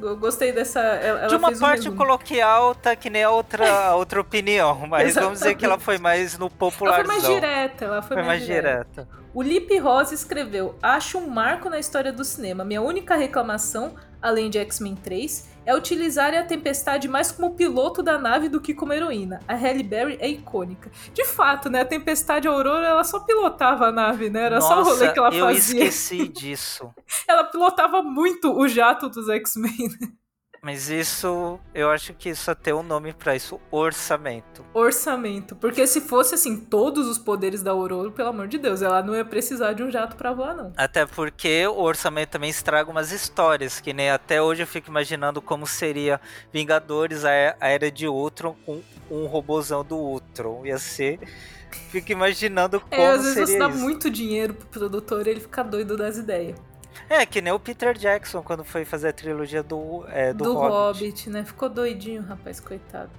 [0.02, 0.80] Eu gostei dessa.
[0.80, 5.40] Ela de uma parte um coloquial, tá que nem a outra, outra opinião, mas vamos
[5.40, 7.00] dizer que ela foi mais no popular.
[7.00, 9.04] Ela foi mais direta, ela foi, foi mais, mais direta.
[9.04, 9.26] direta.
[9.34, 12.64] O Lipe Rosa escreveu: Acho um marco na história do cinema.
[12.64, 18.18] Minha única reclamação, além de X-Men 3, é utilizar a Tempestade mais como piloto da
[18.18, 19.40] nave do que como heroína.
[19.48, 20.92] A Halle Berry é icônica.
[21.14, 21.82] De fato, né?
[21.82, 24.44] A Tempestade Aurora, ela só pilotava a nave, né?
[24.44, 25.82] Era Nossa, só o rolê que ela eu fazia.
[25.82, 26.94] Eu esqueci disso.
[27.28, 29.90] ela pilotava muito o jato dos X-Men.
[30.00, 30.08] Né?
[30.66, 34.66] Mas isso, eu acho que só tem um nome para isso, orçamento.
[34.74, 39.04] Orçamento, porque se fosse assim, todos os poderes da Aurora, pelo amor de Deus, ela
[39.04, 40.74] não ia precisar de um jato para voar não.
[40.76, 45.40] Até porque o orçamento também estraga umas histórias, que nem até hoje eu fico imaginando
[45.40, 46.20] como seria
[46.52, 50.66] Vingadores, a Era de Ultron com um robôzão do Ultron.
[50.66, 51.20] Ia ser
[51.90, 55.64] Fico imaginando como é, às vezes você dá muito dinheiro pro produtor e ele fica
[55.64, 56.58] doido das ideias.
[57.10, 60.54] É, que nem o Peter Jackson quando foi fazer a trilogia do, é, do, do
[60.54, 61.04] Hobbit.
[61.04, 61.44] Hobbit, né?
[61.44, 63.12] Ficou doidinho, rapaz, coitado.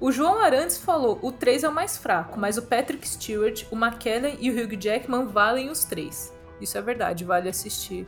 [0.00, 3.76] O João Arantes falou: o 3 é o mais fraco, mas o Patrick Stewart, o
[3.76, 6.32] McKellen e o Hugh Jackman valem os três.
[6.60, 8.06] Isso é verdade, vale assistir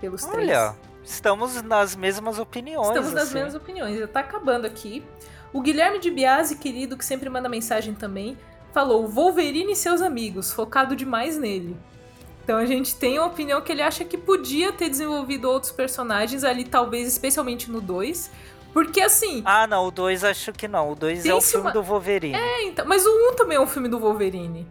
[0.00, 0.50] pelos Olha, três.
[0.50, 2.88] Olha, estamos nas mesmas opiniões.
[2.88, 3.16] Estamos assim.
[3.16, 5.04] nas mesmas opiniões, já tá acabando aqui.
[5.52, 8.36] O Guilherme de Biasi, querido, que sempre manda mensagem também,
[8.72, 11.76] falou: Wolverine e seus amigos, focado demais nele.
[12.44, 16.44] Então a gente tem a opinião que ele acha que podia ter desenvolvido outros personagens
[16.44, 18.30] ali, talvez especialmente no 2.
[18.72, 19.42] Porque assim.
[19.46, 20.92] Ah, não, o 2 acho que não.
[20.92, 21.72] O 2 é o filme uma...
[21.72, 22.36] do Wolverine.
[22.36, 22.84] É, então.
[22.86, 24.66] Mas o 1 um também é um filme do Wolverine.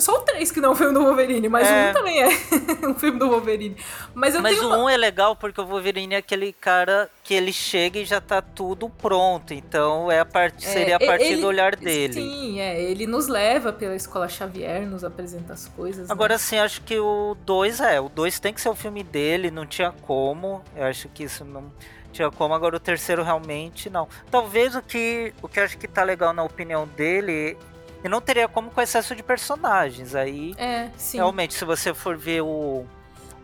[0.00, 1.86] Só o 3 que não é um filme do Wolverine, mas é.
[1.86, 2.28] o 1 também é
[2.86, 3.76] um filme do Wolverine.
[4.14, 4.84] Mas, eu mas tenho o uma...
[4.84, 8.40] 1 é legal porque o Wolverine é aquele cara que ele chega e já tá
[8.40, 9.52] tudo pronto.
[9.52, 10.56] Então é a part...
[10.64, 11.42] É, seria a partir ele...
[11.42, 12.14] do olhar dele.
[12.14, 12.80] Sim, é.
[12.82, 16.08] Ele nos leva pela escola Xavier, nos apresenta as coisas.
[16.08, 16.12] Né?
[16.12, 16.38] Agora né?
[16.38, 18.00] sim, acho que o 2 é.
[18.00, 20.62] O 2 tem que ser o filme dele, não tinha como.
[20.74, 21.70] Eu acho que isso não
[22.12, 22.54] tinha como.
[22.54, 24.08] Agora o terceiro realmente não.
[24.30, 27.56] Talvez o que, o que eu acho que tá legal na opinião dele
[28.02, 30.14] e não teria como com excesso de personagens.
[30.14, 32.86] Aí, é, realmente, se você for ver o,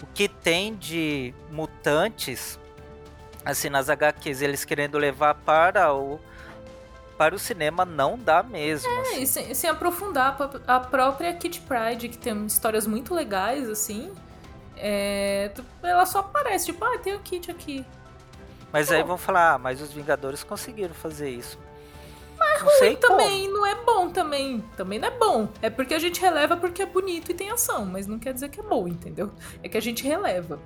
[0.02, 2.58] o que tem de mutantes,
[3.44, 6.18] assim, nas HQs, eles querendo levar para o
[7.16, 8.90] para o cinema não dá mesmo.
[8.90, 9.22] É, assim.
[9.22, 10.36] e sem, sem, aprofundar
[10.66, 14.12] a própria Kit Pride, que tem histórias muito legais, assim.
[14.76, 15.50] É,
[15.82, 17.86] ela só aparece, tipo, ah, tem o Kit aqui.
[18.70, 21.58] Mas aí vão falar, ah, mas os Vingadores conseguiram fazer isso.
[22.38, 23.58] Mas não ruim também, como.
[23.58, 24.64] não é bom também.
[24.76, 25.48] Também não é bom.
[25.62, 28.48] É porque a gente releva porque é bonito e tem ação, mas não quer dizer
[28.48, 29.30] que é bom, entendeu?
[29.62, 30.58] É que a gente releva.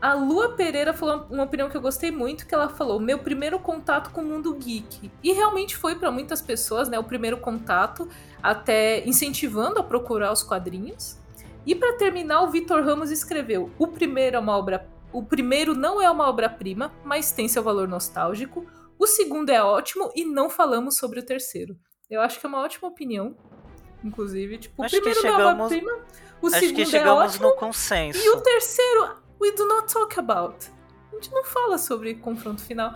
[0.00, 3.58] A Lua Pereira falou uma opinião que eu gostei muito, que ela falou: "Meu primeiro
[3.60, 5.12] contato com o mundo geek".
[5.22, 8.08] E realmente foi para muitas pessoas, né, o primeiro contato,
[8.42, 11.16] até incentivando a procurar os quadrinhos.
[11.64, 16.02] E para terminar, o Vitor Ramos escreveu: "O primeiro é uma obra, o primeiro não
[16.02, 18.66] é uma obra-prima, mas tem seu valor nostálgico.
[18.98, 21.76] O segundo é ótimo e não falamos sobre o terceiro".
[22.10, 23.36] Eu acho que é uma ótima opinião.
[24.04, 25.92] Inclusive, tipo, Acho o primeiro é chegamos- obra-prima,
[26.40, 27.48] o Acho segundo que é chegamos ótimo.
[27.48, 28.18] no consenso.
[28.18, 30.66] E o terceiro, we do not talk about.
[31.10, 32.94] A gente não fala sobre confronto final.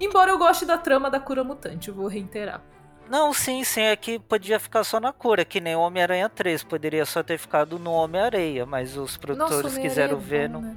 [0.00, 2.62] Embora eu goste da trama da cura mutante, eu vou reiterar.
[3.08, 6.64] Não, sim, sim, é que podia ficar só na cura, que nem o Homem-Aranha 3,
[6.64, 10.48] poderia só ter ficado no Homem-Areia, mas os produtores Homem-Aranha quiseram é ver.
[10.48, 10.66] bom, no...
[10.68, 10.76] né?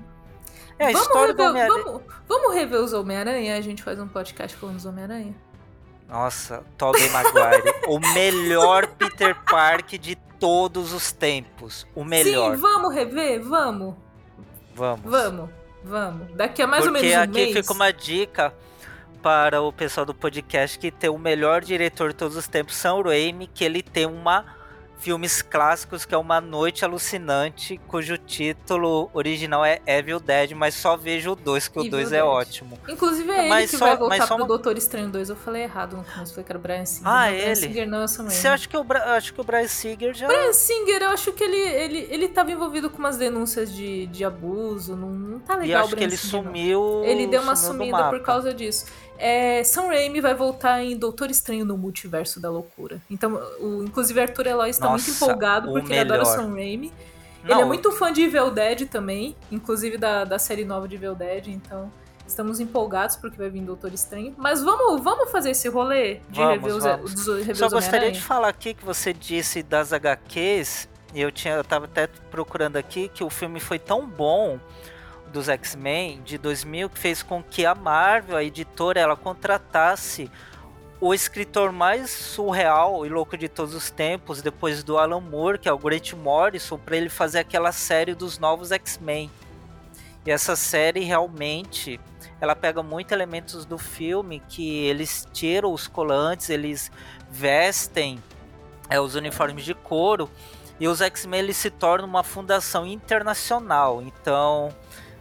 [0.80, 1.84] É, a vamos, história do rever, Homem-Aranha.
[1.84, 3.58] vamos, vamos rever os Homem-Aranha?
[3.58, 5.36] A gente faz um podcast falando dos Homem-Aranha?
[6.08, 11.86] Nossa, Tobey Maguire, o melhor Peter Parker de todos os tempos.
[11.94, 12.56] O melhor.
[12.56, 13.42] Sim, vamos rever?
[13.44, 13.94] Vamos.
[14.74, 15.02] Vamos.
[15.04, 15.50] Vamos.
[15.84, 16.28] Vamos.
[16.36, 17.54] Daqui a mais ou Porque menos um aqui mês.
[17.54, 18.54] fica uma dica
[19.22, 23.02] para o pessoal do podcast que tem o melhor diretor de todos os tempos, Sam
[23.04, 24.46] Raimi, que ele tem uma
[25.00, 30.98] filmes clássicos que é Uma Noite Alucinante, cujo título original é Evil Dead, mas só
[30.98, 32.78] vejo o 2, que o Evil 2 é ótimo.
[32.88, 35.30] Inclusive é ele Mas que só- vai voltar só pro Doutor Estranho 2.
[35.30, 37.08] Eu falei errado no começo, falei que era o Brian Singer.
[37.08, 37.56] Ah, não, Brian ele?
[37.56, 38.32] Singer não, o Raimi.
[38.32, 40.28] Você acha que o, Bra- acho que o Brian Singer já...
[40.28, 44.26] Brian Singer, eu acho que ele, ele, ele tava envolvido com umas denúncias de, de
[44.26, 44.96] abuso.
[44.96, 46.44] Não, não tá E legal o acho que Brian ele Singer, não.
[46.52, 47.02] sumiu.
[47.06, 48.86] Ele deu uma sumida por causa disso.
[49.20, 53.02] É, Sam Raimi vai voltar em Doutor Estranho no Multiverso da Loucura.
[53.10, 56.36] Então, o, inclusive, Arthur Eloy está muito empolgado porque ele adora melhor.
[56.36, 56.94] Sam Raimi.
[57.44, 60.96] Não, Ele é muito fã de Evil Dead também, inclusive da, da série nova de
[60.96, 61.90] Evil Dead, então
[62.28, 64.34] estamos empolgados porque vai vir Doutor Estranho.
[64.38, 67.14] Mas vamos, vamos fazer esse rolê de Vamos, rever os, vamos.
[67.14, 71.54] dos- Só os gostaria de falar aqui que você disse das HQs, e eu tinha
[71.56, 74.60] eu tava até procurando aqui que o filme foi tão bom
[75.32, 80.30] dos X-Men de 2000 que fez com que a Marvel, a editora, ela contratasse
[81.02, 85.70] o escritor mais surreal e louco de todos os tempos, depois do Alan Moore, que
[85.70, 89.32] é o Grant Morrison, para ele fazer aquela série dos novos X-Men.
[90.26, 92.00] E essa série realmente,
[92.42, 96.92] ela pega muito elementos do filme que eles tiram os colantes, eles
[97.32, 98.22] vestem
[98.90, 100.30] é, os uniformes de couro
[100.80, 104.02] e os X-Men se tornam uma fundação internacional.
[104.02, 104.74] Então,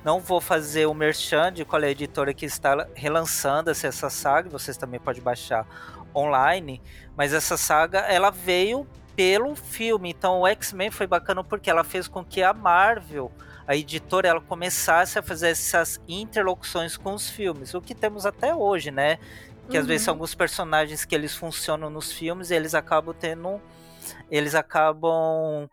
[0.05, 4.49] não vou fazer o merchan de qual é a editora que está relançando essa, saga,
[4.49, 5.67] vocês também podem baixar
[6.15, 6.81] online,
[7.17, 10.11] mas essa saga ela veio pelo filme.
[10.11, 13.31] Então, o X-Men foi bacana porque ela fez com que a Marvel,
[13.67, 18.55] a editora, ela começasse a fazer essas interlocuções com os filmes, o que temos até
[18.55, 19.19] hoje, né?
[19.69, 20.05] Que às vezes Uhum.
[20.07, 23.61] são alguns personagens que eles funcionam nos filmes e eles acabam tendo
[24.31, 25.69] eles acabam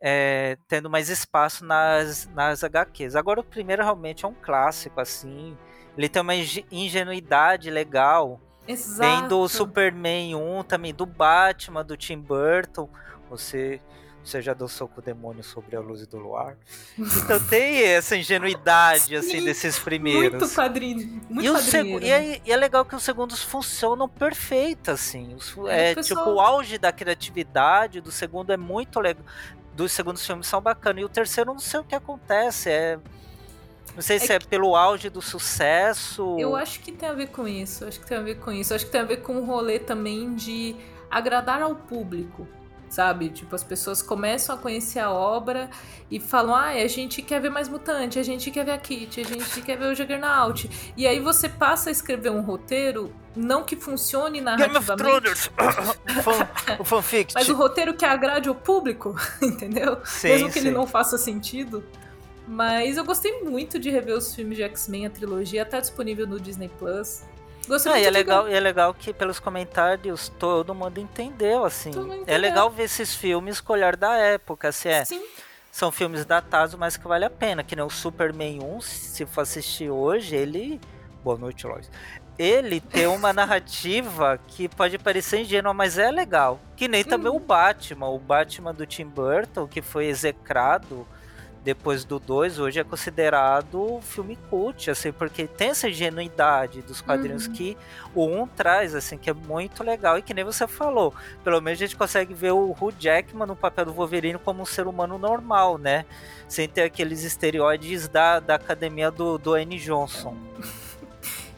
[0.00, 3.16] é, tendo mais espaço nas, nas HQs.
[3.16, 5.56] Agora o primeiro realmente é um clássico, assim.
[5.96, 8.40] Ele tem uma inge- ingenuidade legal.
[8.66, 9.00] Exato.
[9.00, 12.88] Tem do Superman 1, também do Batman, do Tim Burton.
[13.30, 13.80] Você,
[14.22, 16.56] você já dançou com o demônio sobre a luz do luar.
[16.96, 20.38] Então tem essa ingenuidade, assim, Sim, desses primeiros.
[20.38, 21.20] Muito quadrinho.
[21.28, 24.90] Muito E, o quadrinheiro, segu- e, é, e é legal que os segundos funcionam perfeito,
[24.90, 25.34] assim.
[25.34, 29.24] Os- É, é o pessoal- tipo o auge da criatividade do segundo é muito legal.
[29.78, 31.00] Dos segundos filmes são bacanas.
[31.00, 32.68] E o terceiro, eu não sei o que acontece.
[32.68, 32.98] É.
[33.94, 36.36] Não sei É se é pelo auge do sucesso.
[36.36, 37.84] Eu acho que tem a ver com isso.
[37.84, 38.74] Acho que tem a ver com isso.
[38.74, 40.74] Acho que tem a ver com o rolê também de
[41.08, 42.44] agradar ao público.
[42.90, 43.28] Sabe?
[43.28, 45.68] Tipo, as pessoas começam a conhecer a obra
[46.10, 49.20] e falam: ah, a gente quer ver mais mutante, a gente quer ver a Kit,
[49.20, 50.70] a gente quer ver o Juggernaut.
[50.96, 55.50] E aí você passa a escrever um roteiro, não que funcione Game of narrativamente, Thrones!
[56.18, 56.48] o, fan,
[56.80, 57.34] o fanfict.
[57.34, 59.98] mas o roteiro que agrade ao público, entendeu?
[60.04, 60.68] Sim, Mesmo que sim.
[60.68, 61.84] ele não faça sentido.
[62.50, 66.40] Mas eu gostei muito de rever os filmes de X-Men, a trilogia, tá disponível no
[66.40, 67.22] Disney Plus.
[67.68, 71.90] Gostei Ah, e é legal, e é legal que pelos comentários todo mundo entendeu, assim.
[71.90, 72.40] Mundo É entendeu.
[72.40, 75.04] legal ver esses filmes com o olhar da época, assim, é.
[75.04, 75.22] Sim,
[75.70, 77.62] São filmes datados, mas que vale a pena.
[77.62, 80.80] Que nem o Superman 1, se for assistir hoje, ele.
[81.22, 81.88] Boa noite, Lois.
[82.38, 86.58] Ele tem uma narrativa que pode parecer ingênua, mas é legal.
[86.76, 88.08] Que nem também o Batman.
[88.08, 91.06] O Batman do Tim Burton, que foi execrado
[91.64, 97.46] depois do 2, hoje é considerado filme cult, assim, porque tem essa ingenuidade dos quadrinhos
[97.46, 97.52] Uhum.
[97.52, 97.76] que
[98.14, 100.16] o 1 traz, assim, que é muito legal.
[100.18, 101.12] E que nem você falou,
[101.44, 104.66] pelo menos a gente consegue ver o Hugh Jackman no papel do Wolverine como um
[104.66, 106.04] ser humano normal, né?
[106.48, 109.78] Sem ter aqueles estereóides da, da academia do, do N.
[109.78, 110.36] Johnson.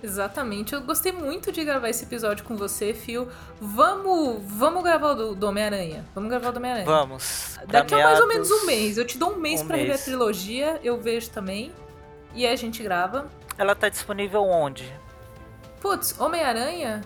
[0.03, 0.73] exatamente.
[0.75, 3.29] Eu gostei muito de gravar esse episódio com você, Fio.
[3.61, 6.05] Vamos, vamos gravar o do, do Homem-Aranha.
[6.15, 6.87] Vamos gravar o do Homem-Aranha.
[6.87, 7.59] Vamos.
[7.67, 8.99] Daqui a mais ou menos um mês.
[8.99, 11.73] Eu te dou um mês um pra rever a trilogia, eu vejo também.
[12.35, 13.29] e a gente grava.
[13.59, 14.93] Ela tá disponível onde?
[15.81, 17.03] Putz, Homem-Aranha?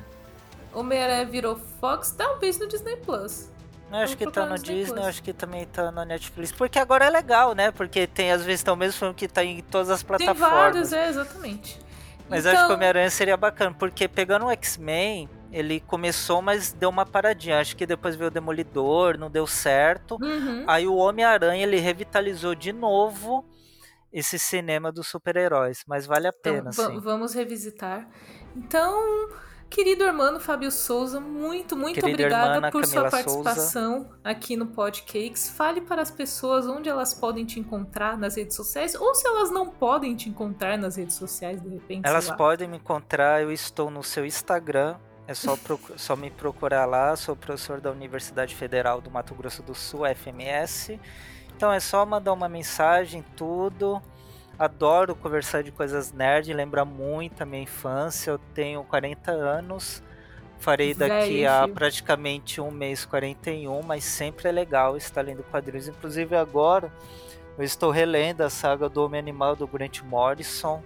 [0.73, 3.49] Homem-Aranha virou Fox, talvez no Disney Plus.
[3.91, 6.51] Eu acho que tá no Disney, Disney acho que também tá na Netflix.
[6.51, 7.71] Porque agora é legal, né?
[7.71, 10.41] Porque tem, às vezes, tá o mesmo filme que tá em todas as plataformas.
[10.43, 11.79] Tem vários, é, exatamente.
[12.29, 12.53] Mas então...
[12.53, 17.07] acho que então Homem-Aranha seria bacana, porque pegando o X-Men, ele começou, mas deu uma
[17.07, 17.61] paradinha.
[17.61, 20.19] Acho que depois veio o Demolidor, não deu certo.
[20.21, 20.65] Uhum.
[20.67, 23.45] Aí o Homem-Aranha, ele revitalizou de novo
[24.13, 25.85] esse cinema dos super-heróis.
[25.87, 28.09] Mas vale a então, pena, então, Vamos revisitar.
[28.57, 29.29] Então,
[29.75, 34.19] querido irmão Fábio Souza, muito, muito Querida obrigada irmã, por Camila sua participação Souza.
[34.23, 35.51] aqui no Podcakes.
[35.51, 39.51] Fale para as pessoas onde elas podem te encontrar nas redes sociais, ou se elas
[39.51, 42.07] não podem te encontrar nas redes sociais, de repente.
[42.07, 44.97] Elas podem me encontrar, eu estou no seu Instagram,
[45.27, 45.59] é só,
[45.97, 51.01] só me procurar lá, sou professor da Universidade Federal do Mato Grosso do Sul, FMS.
[51.57, 54.01] Então é só mandar uma mensagem, tudo.
[54.59, 58.31] Adoro conversar de coisas nerd, lembra muito a minha infância.
[58.31, 60.03] Eu tenho 40 anos,
[60.59, 65.89] farei daqui a praticamente um mês 41, mas sempre é legal estar lendo quadrinhos.
[65.89, 66.93] Inclusive agora
[67.59, 70.83] eu estou relendo a saga do Homem Animal do Grant Morrison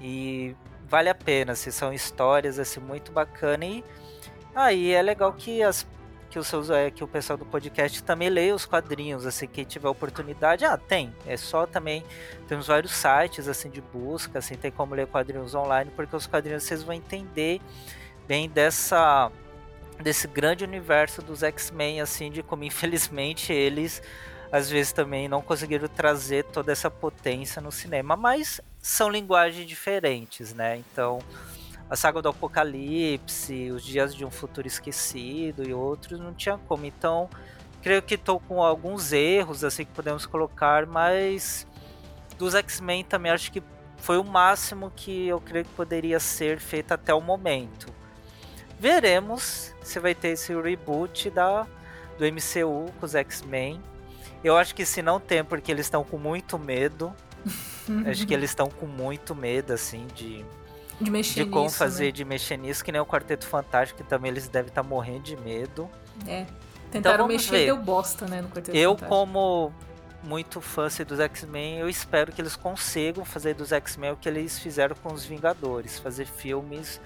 [0.00, 0.54] e
[0.88, 3.84] vale a pena, assim, são histórias assim muito bacana e
[4.54, 5.86] aí ah, é legal que as
[6.30, 9.64] que, os seus, é, que o pessoal do podcast também leia os quadrinhos, assim, quem
[9.64, 12.04] tiver oportunidade, ah, tem, é só também,
[12.46, 16.62] temos vários sites, assim, de busca, assim, tem como ler quadrinhos online, porque os quadrinhos
[16.62, 17.60] vocês vão entender
[18.26, 19.32] bem dessa,
[20.02, 24.02] desse grande universo dos X-Men, assim, de como infelizmente eles,
[24.52, 30.54] às vezes também não conseguiram trazer toda essa potência no cinema, mas são linguagens diferentes,
[30.54, 30.76] né?
[30.76, 31.20] Então,
[31.88, 36.84] a saga do Apocalipse, os Dias de um Futuro Esquecido e outros, não tinha como.
[36.84, 37.28] Então,
[37.82, 41.66] creio que estou com alguns erros assim que podemos colocar, mas
[42.36, 43.62] dos X-Men também acho que
[43.96, 47.86] foi o máximo que eu creio que poderia ser feito até o momento.
[48.78, 51.66] Veremos se vai ter esse reboot da
[52.16, 53.80] do MCU com os X-Men.
[54.42, 57.14] Eu acho que se não tem, porque eles estão com muito medo
[58.06, 60.44] Acho que eles estão com muito medo, assim, de.
[61.00, 62.12] De mexer De como nisso, fazer né?
[62.12, 65.20] de mexer nisso, que nem o Quarteto Fantástico, que também eles devem estar tá morrendo
[65.20, 65.88] de medo.
[66.26, 66.44] É.
[66.90, 69.14] Tentaram então, mexer e deu bosta, né, no Quarteto eu, Fantástico.
[69.14, 69.72] Eu, como
[70.22, 74.28] muito fã assim, dos X-Men, eu espero que eles consigam fazer dos X-Men o que
[74.28, 77.00] eles fizeram com os Vingadores, fazer filmes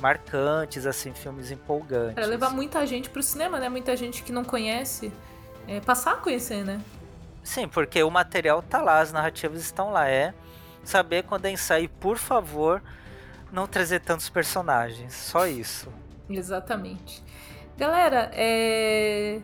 [0.00, 2.14] marcantes, assim, filmes empolgantes.
[2.14, 3.68] Para levar muita gente pro cinema, né?
[3.68, 5.12] Muita gente que não conhece,
[5.66, 6.80] é, passar a conhecer, né?
[7.42, 10.08] Sim, porque o material tá lá, as narrativas estão lá.
[10.08, 10.34] É
[10.84, 12.82] saber condensar e, por favor,
[13.52, 15.14] não trazer tantos personagens.
[15.14, 15.92] Só isso.
[16.28, 17.22] Exatamente.
[17.76, 19.40] Galera, é...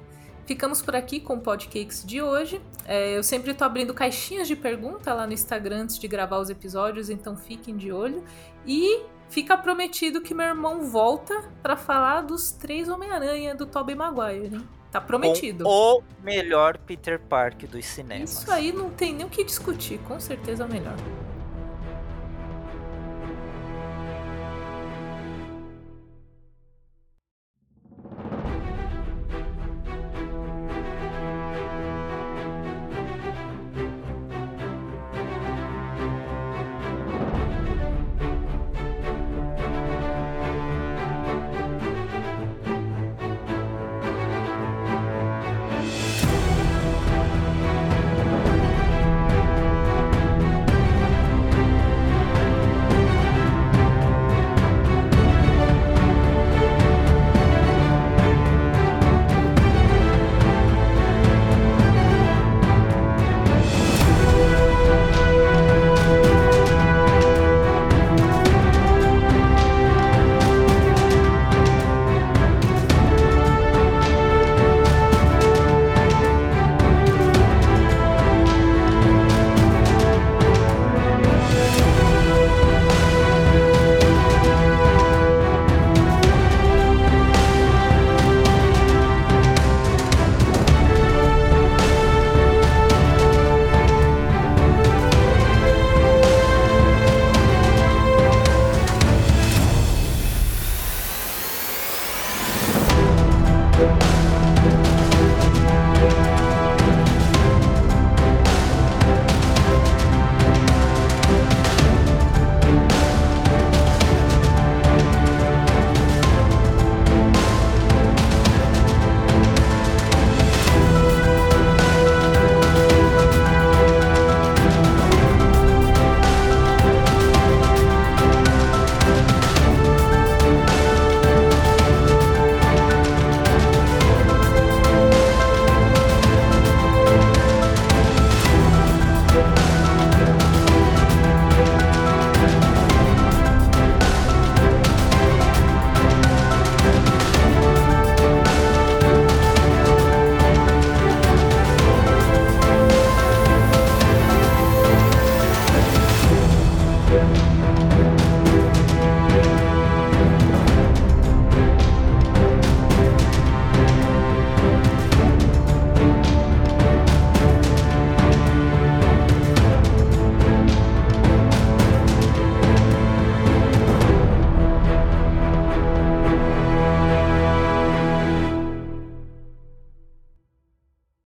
[0.46, 2.60] ficamos por aqui com o Podcakes de hoje.
[2.84, 6.50] É, eu sempre estou abrindo caixinhas de pergunta lá no Instagram antes de gravar os
[6.50, 8.24] episódios, então fiquem de olho.
[8.66, 14.54] E fica prometido que meu irmão volta para falar dos três Homem-Aranha do Tobey Maguire,
[14.54, 14.68] hein?
[14.90, 15.66] Tá prometido.
[15.66, 18.30] o melhor Peter Park dos cinemas.
[18.30, 20.94] Isso aí não tem nem o que discutir, com certeza é o melhor.